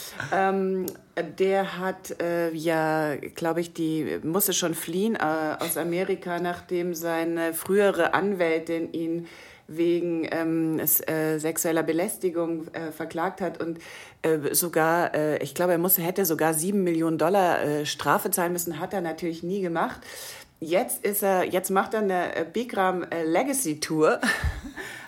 ähm, 0.34 0.86
der 1.38 1.78
hat 1.78 2.20
äh, 2.20 2.52
ja, 2.52 3.14
glaube 3.14 3.60
ich, 3.60 3.72
die 3.72 4.18
musste 4.22 4.52
schon 4.52 4.74
fliehen 4.74 5.14
äh, 5.14 5.56
aus 5.60 5.76
Amerika, 5.76 6.40
nachdem 6.40 6.94
seine 6.94 7.54
frühere 7.54 8.12
Anwältin 8.12 8.92
ihn 8.92 9.28
wegen 9.68 10.26
ähm, 10.30 10.78
äh, 10.78 11.38
sexueller 11.38 11.82
Belästigung 11.82 12.68
äh, 12.72 12.92
verklagt 12.92 13.40
hat 13.40 13.60
und 13.60 13.78
äh, 14.22 14.54
sogar, 14.54 15.14
äh, 15.14 15.42
ich 15.42 15.54
glaube, 15.54 15.72
er 15.72 15.78
musste, 15.78 16.02
hätte 16.02 16.24
sogar 16.24 16.54
sieben 16.54 16.84
Millionen 16.84 17.18
Dollar 17.18 17.62
äh, 17.62 17.86
Strafe 17.86 18.30
zahlen 18.30 18.52
müssen, 18.52 18.78
hat 18.78 18.92
er 18.92 19.00
natürlich 19.00 19.42
nie 19.42 19.60
gemacht. 19.60 20.00
Jetzt 20.58 21.04
ist 21.04 21.22
er, 21.22 21.44
jetzt 21.44 21.70
macht 21.70 21.94
er 21.94 22.00
eine 22.00 22.34
äh, 22.34 22.44
Bikram 22.50 23.04
Legacy 23.24 23.80
Tour. 23.80 24.20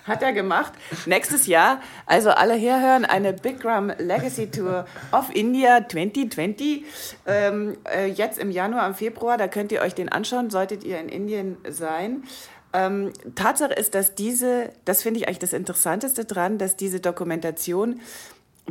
hat 0.09 0.23
er 0.23 0.33
gemacht. 0.33 0.73
Nächstes 1.05 1.47
Jahr, 1.47 1.79
also 2.05 2.31
alle 2.31 2.55
herhören, 2.55 3.05
eine 3.05 3.31
Bikram 3.31 3.91
Legacy 3.97 4.49
Tour 4.49 4.85
of 5.11 5.33
India 5.33 5.87
2020. 5.87 6.83
Ähm, 7.27 7.77
äh, 7.85 8.07
jetzt 8.07 8.39
im 8.39 8.51
Januar, 8.51 8.87
im 8.87 8.95
Februar, 8.95 9.37
da 9.37 9.47
könnt 9.47 9.71
ihr 9.71 9.81
euch 9.81 9.93
den 9.93 10.09
anschauen, 10.09 10.49
solltet 10.49 10.83
ihr 10.83 10.99
in 10.99 11.09
Indien 11.09 11.57
sein. 11.69 12.23
Ähm, 12.73 13.11
Tatsache 13.35 13.73
ist, 13.73 13.95
dass 13.95 14.15
diese, 14.15 14.69
das 14.85 15.01
finde 15.01 15.19
ich 15.19 15.27
eigentlich 15.27 15.39
das 15.39 15.53
Interessanteste 15.53 16.25
dran, 16.25 16.57
dass 16.57 16.75
diese 16.75 16.99
Dokumentation 16.99 17.99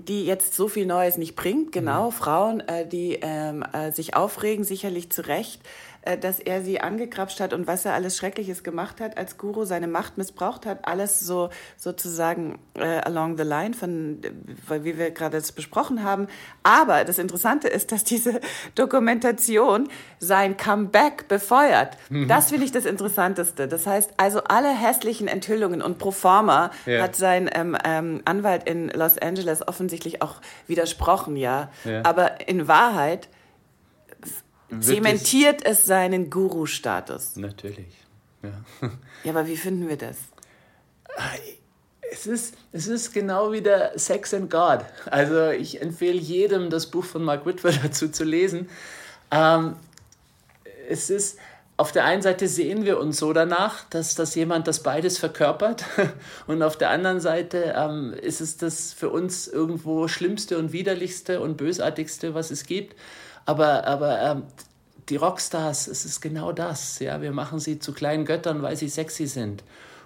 die 0.07 0.25
jetzt 0.25 0.55
so 0.55 0.69
viel 0.69 0.87
Neues 0.87 1.17
nicht 1.17 1.35
bringt, 1.35 1.73
genau, 1.73 2.07
mhm. 2.07 2.13
Frauen, 2.13 2.61
äh, 2.61 2.87
die 2.87 3.19
ähm, 3.21 3.65
äh, 3.73 3.91
sich 3.91 4.15
aufregen, 4.15 4.65
sicherlich 4.65 5.11
zu 5.11 5.27
Recht, 5.27 5.61
dass 6.17 6.41
er 6.41 6.63
sie 6.63 6.81
angekrapscht 6.81 7.41
hat 7.41 7.53
und 7.53 7.67
was 7.67 7.85
er 7.85 7.95
alles 7.95 8.17
Schreckliches 8.17 8.63
gemacht 8.63 9.01
hat 9.01 9.19
als 9.19 9.37
Guru, 9.37 9.65
seine 9.65 9.89
Macht 9.89 10.17
missbraucht 10.17 10.65
hat, 10.65 10.87
alles 10.87 11.21
so 11.21 11.51
sozusagen 11.77 12.59
äh, 12.75 12.85
along 12.85 13.37
the 13.37 13.43
line, 13.43 13.75
von, 13.75 14.21
wie 14.69 14.97
wir 14.97 15.11
gerade 15.11 15.37
das 15.37 15.53
besprochen 15.53 16.03
haben. 16.03 16.29
Aber 16.63 17.05
das 17.05 17.19
Interessante 17.19 17.69
ist, 17.69 17.93
dass 17.93 18.05
diese 18.05 18.41
Dokumentation 18.75 19.89
sein 20.19 20.57
Comeback 20.57 21.29
befeuert. 21.29 21.97
Mhm. 22.09 22.29
Das 22.29 22.51
finde 22.51 22.65
ich 22.65 22.73
das 22.73 22.85
Interessanteste. 22.85 23.69
Das 23.69 23.87
heißt, 23.87 24.13
also 24.17 24.43
alle 24.45 24.71
hässlichen 24.71 25.29
Enthüllungen 25.29 25.83
und 25.83 25.99
Proforma 25.99 26.71
ja. 26.87 27.03
hat 27.03 27.17
sein 27.17 27.51
ähm, 27.53 27.77
ähm, 27.85 28.23
Anwalt 28.25 28.69
in 28.69 28.89
Los 28.89 29.19
Angeles 29.19 29.67
offensichtlich 29.67 30.23
auch 30.23 30.37
widersprochen, 30.67 31.37
ja. 31.37 31.71
ja. 31.85 32.03
Aber 32.05 32.49
in 32.49 32.69
Wahrheit 32.69 33.29
zementiert 34.81 35.65
es 35.65 35.87
seinen 35.87 36.31
Guru-Status. 36.31 37.37
Natürlich. 37.37 37.95
Ja. 38.43 38.51
ja, 39.25 39.33
aber 39.33 39.47
wie 39.47 39.57
finden 39.57 39.89
wir 39.89 39.97
das? 39.97 40.17
Es 42.11 42.27
ist, 42.27 42.55
es 42.73 42.87
ist 42.87 43.13
genau 43.13 43.53
wie 43.53 43.61
der 43.61 43.99
Sex 43.99 44.33
and 44.33 44.51
God. 44.51 44.85
Also 45.07 45.51
ich 45.51 45.83
empfehle 45.83 46.19
jedem, 46.19 46.71
das 46.71 46.87
Buch 46.87 47.05
von 47.05 47.25
Mark 47.25 47.47
Whitwer 47.47 47.73
dazu 47.83 48.09
zu 48.09 48.25
lesen. 48.25 48.69
Ähm, 49.31 49.77
es 50.89 51.11
ist, 51.11 51.39
auf 51.79 51.93
der 51.93 52.05
einen 52.05 52.23
Seite 52.23 52.49
sehen 52.49 52.85
wir 52.85 52.99
uns 52.99 53.19
so 53.19 53.33
danach, 53.33 53.85
dass, 53.89 54.17
dass 54.17 54.35
jemand 54.35 54.67
das 54.67 54.83
beides 54.83 55.17
verkörpert 55.17 55.85
und 56.49 56.63
auf 56.63 56.77
der 56.77 56.91
anderen 56.91 57.21
Seite 57.21 57.73
ähm, 57.77 58.13
ist 58.13 58.41
es 58.41 58.57
das 58.57 58.93
für 58.93 59.11
uns 59.11 59.47
irgendwo 59.47 60.09
Schlimmste 60.09 60.59
und 60.59 60.73
Widerlichste 60.73 61.41
und 61.41 61.57
Bösartigste, 61.57 62.35
was 62.35 62.51
es 62.51 62.67
gibt. 62.67 62.97
Aber, 63.47 63.87
aber 63.87 64.21
ähm, 64.21 64.43
die 65.09 65.17
Rockstars, 65.17 65.87
es 65.87 66.05
ist 66.05 66.21
genau 66.21 66.51
das. 66.51 66.99
Ja, 66.99 67.23
wir 67.23 67.31
machen 67.33 67.61
sie 67.61 67.79
zu 67.79 67.93
kleinen 67.93 68.25
Göttern, 68.25 68.61
weil 68.61 68.77
sie 68.77 68.89
sexy 68.89 69.29
sind 69.29 69.63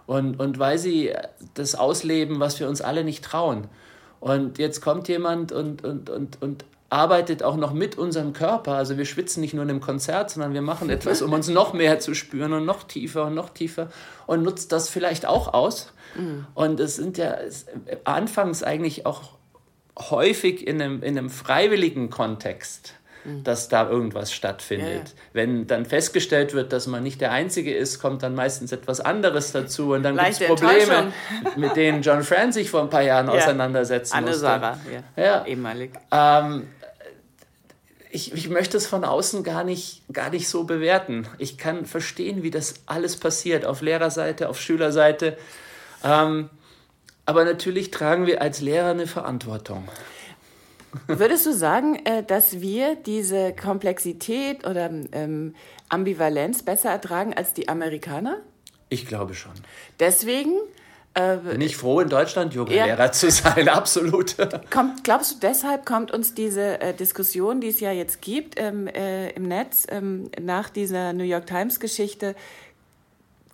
und, 0.07 0.39
und 0.39 0.59
weil 0.59 0.77
sie 0.77 1.15
das 1.55 1.75
ausleben, 1.75 2.39
was 2.39 2.61
wir 2.61 2.69
uns 2.69 2.83
alle 2.83 3.03
nicht 3.03 3.25
trauen. 3.25 3.67
Und 4.21 4.59
jetzt 4.59 4.83
kommt 4.83 5.09
jemand 5.09 5.53
und, 5.53 5.83
und, 5.83 6.11
und, 6.11 6.41
und 6.43 6.65
arbeitet 6.93 7.43
auch 7.43 7.57
noch 7.57 7.73
mit 7.73 7.97
unserem 7.97 8.33
Körper. 8.33 8.75
Also 8.75 8.99
wir 8.99 9.05
schwitzen 9.05 9.41
nicht 9.41 9.55
nur 9.55 9.65
in 9.65 9.71
einem 9.71 9.81
Konzert, 9.81 10.31
sondern 10.31 10.55
wir 10.55 10.63
machen 10.63 10.91
etwas, 10.91 11.23
um 11.23 11.33
uns 11.33 11.49
noch 11.49 11.73
mehr 11.73 11.99
zu 12.01 12.15
spüren 12.15 12.53
und 12.53 12.65
noch 12.65 12.85
tiefer 12.85 13.27
und 13.27 13.35
noch 13.35 13.51
tiefer 13.51 13.89
und 14.27 14.43
nutzt 14.43 14.73
das 14.73 14.89
vielleicht 14.89 15.27
auch 15.27 15.55
aus. 15.55 15.93
Mhm. 16.15 16.47
Und 16.55 16.81
es 16.81 16.97
sind 16.97 17.19
ja 17.19 17.37
anfangs 18.05 18.63
eigentlich 18.63 19.07
auch 19.07 19.23
häufig 19.99 20.67
in 20.67 20.81
einem, 20.81 21.03
in 21.03 21.19
einem 21.19 21.31
freiwilligen 21.31 22.11
Kontext 22.11 22.95
Mhm. 23.25 23.45
dass 23.45 23.69
da 23.69 23.89
irgendwas 23.89 24.33
stattfindet. 24.33 24.89
Ja, 24.89 24.97
ja. 24.97 25.05
Wenn 25.33 25.67
dann 25.69 25.87
festgestellt 25.87 26.55
wird, 26.55 26.73
dass 26.73 26.89
man 26.89 27.05
nicht 27.05 27.21
der 27.21 27.31
Einzige 27.31 27.73
ist, 27.73 28.01
kommt 28.01 28.25
dann 28.25 28.35
meistens 28.35 28.73
etwas 28.73 29.01
anderes 29.01 29.53
dazu 29.53 29.93
und 29.93 30.03
dann 30.03 30.17
gibt 30.17 30.41
es 30.41 30.47
Probleme, 30.47 31.13
mit 31.57 31.77
denen 31.77 32.03
John 32.03 32.25
Fran 32.25 32.51
sich 32.51 32.69
vor 32.69 32.81
ein 32.81 32.91
paar 32.91 33.03
Jahren 33.03 33.29
ja. 33.29 33.35
auseinandersetzen 33.35 34.15
Anne 34.15 34.27
musste. 34.27 34.41
Sarah, 34.41 34.77
ja. 35.17 35.23
ja. 35.23 35.47
ehemalig. 35.47 35.93
Ähm, 36.11 36.67
ich, 38.13 38.35
ich 38.35 38.51
möchte 38.51 38.77
es 38.77 38.87
von 38.87 39.05
außen 39.05 39.43
gar 39.43 39.65
nicht, 39.65 40.03
gar 40.13 40.29
nicht 40.29 40.47
so 40.47 40.65
bewerten. 40.65 41.27
Ich 41.39 41.57
kann 41.57 41.87
verstehen, 41.87 42.43
wie 42.43 42.51
das 42.51 42.75
alles 42.85 43.17
passiert, 43.17 43.65
auf 43.65 43.81
Lehrerseite, 43.81 44.51
auf 44.51 44.61
Schülerseite. 44.61 45.39
Ähm, 46.05 46.51
aber 47.25 47.45
natürlich 47.45 47.91
tragen 47.91 48.27
wir 48.27 48.43
als 48.43 48.61
Lehrer 48.61 48.91
eine 48.91 49.07
Verantwortung. 49.07 49.89
Würdest 51.07 51.47
du 51.47 51.55
sagen, 51.55 52.05
äh, 52.05 52.23
dass 52.23 52.61
wir 52.61 52.97
diese 52.97 53.55
Komplexität 53.55 54.67
oder 54.67 54.91
ähm, 55.13 55.55
Ambivalenz 55.89 56.63
besser 56.63 56.91
ertragen 56.91 57.33
als 57.33 57.55
die 57.55 57.71
Amerikaner? 57.71 58.43
Ich 58.91 59.07
glaube 59.07 59.33
schon. 59.33 59.55
Deswegen 60.01 60.53
Äh, 61.15 61.37
Bin 61.37 61.61
ich 61.61 61.77
froh, 61.77 62.01
in 62.01 62.09
Deutschland 62.09 62.55
Yoga-Lehrer 62.55 62.99
ja. 62.99 63.13
zu 63.13 63.31
sein, 63.31 63.69
absolut. 63.71 64.37
Kommt, 64.71 65.05
glaubst 65.05 65.35
du, 65.35 65.47
deshalb 65.47 65.85
kommt 65.85 66.11
uns 66.11 66.35
diese 66.35 66.81
äh, 66.81 66.95
Diskussion, 66.95 67.61
die 67.61 67.69
es 67.69 67.81
ja 67.81 67.93
jetzt 67.93 68.23
gibt 68.23 68.55
ähm, 68.59 68.87
äh, 68.87 69.31
im 69.31 69.47
Netz 69.47 69.87
ähm, 69.91 70.31
nach 70.41 70.71
dieser 70.71 71.13
New 71.13 71.25
York 71.25 71.47
Times-Geschichte, 71.47 72.35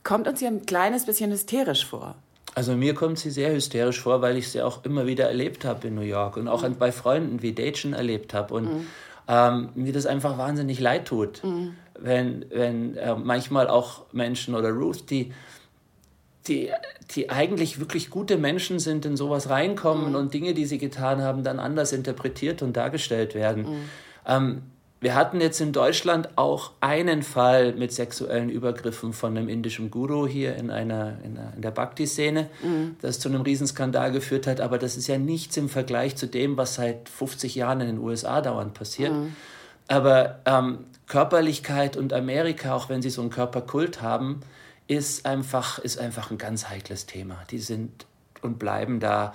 kommt 0.04 0.28
uns 0.28 0.40
ja 0.40 0.48
ein 0.48 0.66
kleines 0.66 1.04
bisschen 1.04 1.32
hysterisch 1.32 1.84
vor? 1.84 2.14
Also 2.54 2.76
mir 2.76 2.94
kommt 2.94 3.18
sie 3.18 3.30
sehr 3.30 3.52
hysterisch 3.52 4.00
vor, 4.00 4.22
weil 4.22 4.36
ich 4.36 4.48
sie 4.50 4.62
auch 4.62 4.84
immer 4.84 5.06
wieder 5.06 5.26
erlebt 5.26 5.64
habe 5.64 5.88
in 5.88 5.94
New 5.94 6.02
York 6.02 6.36
und 6.36 6.48
auch 6.48 6.62
mhm. 6.62 6.76
bei 6.76 6.92
Freunden 6.92 7.42
wie 7.42 7.52
Deitchen 7.52 7.92
erlebt 7.92 8.34
habe 8.34 8.54
und 8.54 8.64
mhm. 8.64 8.86
ähm, 9.26 9.68
mir 9.74 9.92
das 9.92 10.06
einfach 10.06 10.38
wahnsinnig 10.38 10.78
leid 10.78 11.06
tut, 11.06 11.42
mhm. 11.42 11.74
wenn, 11.98 12.44
wenn 12.50 12.96
äh, 12.96 13.14
manchmal 13.16 13.68
auch 13.68 14.06
Menschen 14.12 14.54
oder 14.54 14.70
Ruth, 14.70 15.10
die 15.10 15.32
die, 16.48 16.70
die 17.10 17.30
eigentlich 17.30 17.78
wirklich 17.80 18.10
gute 18.10 18.36
Menschen 18.36 18.78
sind, 18.78 19.06
in 19.06 19.16
sowas 19.16 19.48
reinkommen 19.48 20.10
mhm. 20.10 20.16
und 20.16 20.34
Dinge, 20.34 20.54
die 20.54 20.66
sie 20.66 20.78
getan 20.78 21.22
haben, 21.22 21.44
dann 21.44 21.58
anders 21.58 21.92
interpretiert 21.92 22.62
und 22.62 22.76
dargestellt 22.76 23.34
werden. 23.34 23.62
Mhm. 23.62 23.88
Ähm, 24.26 24.62
wir 25.00 25.14
hatten 25.14 25.40
jetzt 25.40 25.60
in 25.60 25.72
Deutschland 25.72 26.30
auch 26.34 26.72
einen 26.80 27.22
Fall 27.22 27.72
mit 27.72 27.92
sexuellen 27.92 28.50
Übergriffen 28.50 29.12
von 29.12 29.36
einem 29.36 29.48
indischen 29.48 29.92
Guru 29.92 30.26
hier 30.26 30.56
in, 30.56 30.70
einer, 30.70 31.18
in, 31.22 31.38
einer, 31.38 31.52
in 31.54 31.62
der 31.62 31.70
Bhakti-Szene, 31.70 32.48
mhm. 32.62 32.96
das 33.00 33.20
zu 33.20 33.28
einem 33.28 33.42
Riesenskandal 33.42 34.10
geführt 34.10 34.48
hat. 34.48 34.60
Aber 34.60 34.76
das 34.76 34.96
ist 34.96 35.06
ja 35.06 35.16
nichts 35.16 35.56
im 35.56 35.68
Vergleich 35.68 36.16
zu 36.16 36.26
dem, 36.26 36.56
was 36.56 36.74
seit 36.74 37.08
50 37.08 37.54
Jahren 37.54 37.80
in 37.80 37.86
den 37.86 37.98
USA 37.98 38.40
dauernd 38.40 38.74
passiert. 38.74 39.12
Mhm. 39.12 39.36
Aber 39.86 40.40
ähm, 40.46 40.78
Körperlichkeit 41.06 41.96
und 41.96 42.12
Amerika, 42.12 42.74
auch 42.74 42.88
wenn 42.88 43.00
sie 43.00 43.10
so 43.10 43.20
einen 43.20 43.30
Körperkult 43.30 44.02
haben, 44.02 44.40
ist 44.88 45.26
einfach, 45.26 45.78
ist 45.78 45.98
einfach 45.98 46.30
ein 46.30 46.38
ganz 46.38 46.68
heikles 46.68 47.06
Thema. 47.06 47.38
Die 47.50 47.58
sind 47.58 48.06
und 48.42 48.58
bleiben 48.58 49.00
da 49.00 49.34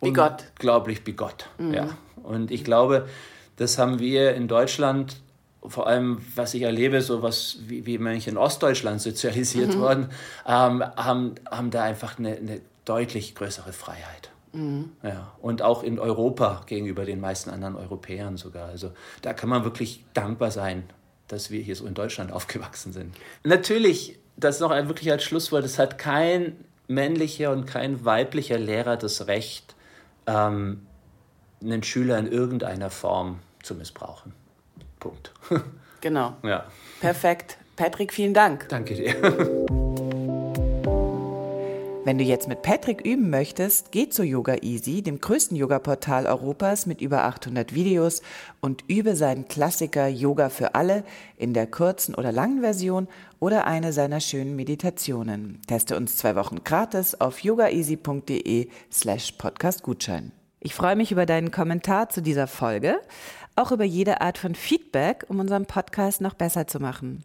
bigott. 0.00 0.44
unglaublich 0.54 1.04
bigott. 1.04 1.50
Mhm. 1.58 1.74
Ja. 1.74 1.88
Und 2.22 2.50
ich 2.50 2.64
glaube, 2.64 3.08
das 3.56 3.76
haben 3.76 3.98
wir 3.98 4.34
in 4.34 4.48
Deutschland, 4.48 5.20
vor 5.66 5.86
allem 5.86 6.24
was 6.34 6.54
ich 6.54 6.62
erlebe, 6.62 7.00
so 7.02 7.22
was 7.22 7.58
wie, 7.66 7.86
wie 7.86 7.98
manche 7.98 8.30
in 8.30 8.36
Ostdeutschland 8.36 9.00
sozialisiert 9.00 9.74
mhm. 9.74 9.80
worden, 9.80 10.08
ähm, 10.46 10.82
haben, 10.96 11.34
haben 11.50 11.70
da 11.70 11.82
einfach 11.82 12.18
eine, 12.18 12.36
eine 12.36 12.60
deutlich 12.84 13.34
größere 13.34 13.72
Freiheit. 13.72 14.30
Mhm. 14.52 14.92
Ja, 15.02 15.32
und 15.40 15.62
auch 15.62 15.82
in 15.82 15.98
Europa 15.98 16.62
gegenüber 16.66 17.04
den 17.04 17.18
meisten 17.18 17.50
anderen 17.50 17.74
Europäern 17.74 18.36
sogar. 18.36 18.68
Also 18.68 18.92
da 19.22 19.32
kann 19.32 19.48
man 19.48 19.64
wirklich 19.64 20.04
dankbar 20.14 20.52
sein, 20.52 20.84
dass 21.26 21.50
wir 21.50 21.60
hier 21.62 21.74
so 21.74 21.86
in 21.86 21.94
Deutschland 21.94 22.30
aufgewachsen 22.30 22.92
sind. 22.92 23.16
Natürlich 23.42 24.18
das 24.36 24.60
noch 24.60 24.70
wirklich 24.70 25.10
als 25.10 25.24
Schlusswort, 25.24 25.64
es 25.64 25.78
hat 25.78 25.98
kein 25.98 26.56
männlicher 26.88 27.50
und 27.52 27.66
kein 27.66 28.04
weiblicher 28.04 28.58
Lehrer 28.58 28.96
das 28.96 29.26
Recht, 29.26 29.74
ähm, 30.26 30.86
einen 31.62 31.82
Schüler 31.82 32.18
in 32.18 32.30
irgendeiner 32.30 32.90
Form 32.90 33.40
zu 33.62 33.74
missbrauchen. 33.74 34.32
Punkt. 35.00 35.32
Genau. 36.00 36.36
Ja. 36.42 36.66
Perfekt. 37.00 37.56
Patrick, 37.76 38.12
vielen 38.12 38.34
Dank. 38.34 38.68
Danke 38.68 38.94
dir. 38.94 39.66
Wenn 42.04 42.18
du 42.18 42.24
jetzt 42.24 42.48
mit 42.48 42.60
Patrick 42.60 43.00
üben 43.06 43.30
möchtest, 43.30 43.90
geh 43.90 44.10
zu 44.10 44.24
Yoga 44.24 44.56
Easy, 44.60 45.00
dem 45.00 45.22
größten 45.22 45.56
Yoga-Portal 45.56 46.26
Europas 46.26 46.84
mit 46.84 47.00
über 47.00 47.24
800 47.24 47.72
Videos 47.72 48.20
und 48.60 48.84
übe 48.88 49.16
seinen 49.16 49.48
Klassiker 49.48 50.06
Yoga 50.06 50.50
für 50.50 50.74
alle 50.74 51.02
in 51.38 51.54
der 51.54 51.66
kurzen 51.66 52.14
oder 52.14 52.30
langen 52.30 52.60
Version 52.60 53.08
oder 53.40 53.66
eine 53.66 53.94
seiner 53.94 54.20
schönen 54.20 54.54
Meditationen. 54.54 55.62
Teste 55.66 55.96
uns 55.96 56.18
zwei 56.18 56.36
Wochen 56.36 56.62
gratis 56.62 57.18
auf 57.18 57.38
yogaeasy.de 57.38 58.68
slash 58.92 59.32
podcastgutschein. 59.32 60.32
Ich 60.60 60.74
freue 60.74 60.96
mich 60.96 61.10
über 61.10 61.24
deinen 61.24 61.52
Kommentar 61.52 62.10
zu 62.10 62.20
dieser 62.20 62.48
Folge, 62.48 63.00
auch 63.56 63.72
über 63.72 63.84
jede 63.84 64.20
Art 64.20 64.36
von 64.36 64.54
Feedback, 64.54 65.24
um 65.28 65.40
unseren 65.40 65.64
Podcast 65.64 66.20
noch 66.20 66.34
besser 66.34 66.66
zu 66.66 66.80
machen. 66.80 67.24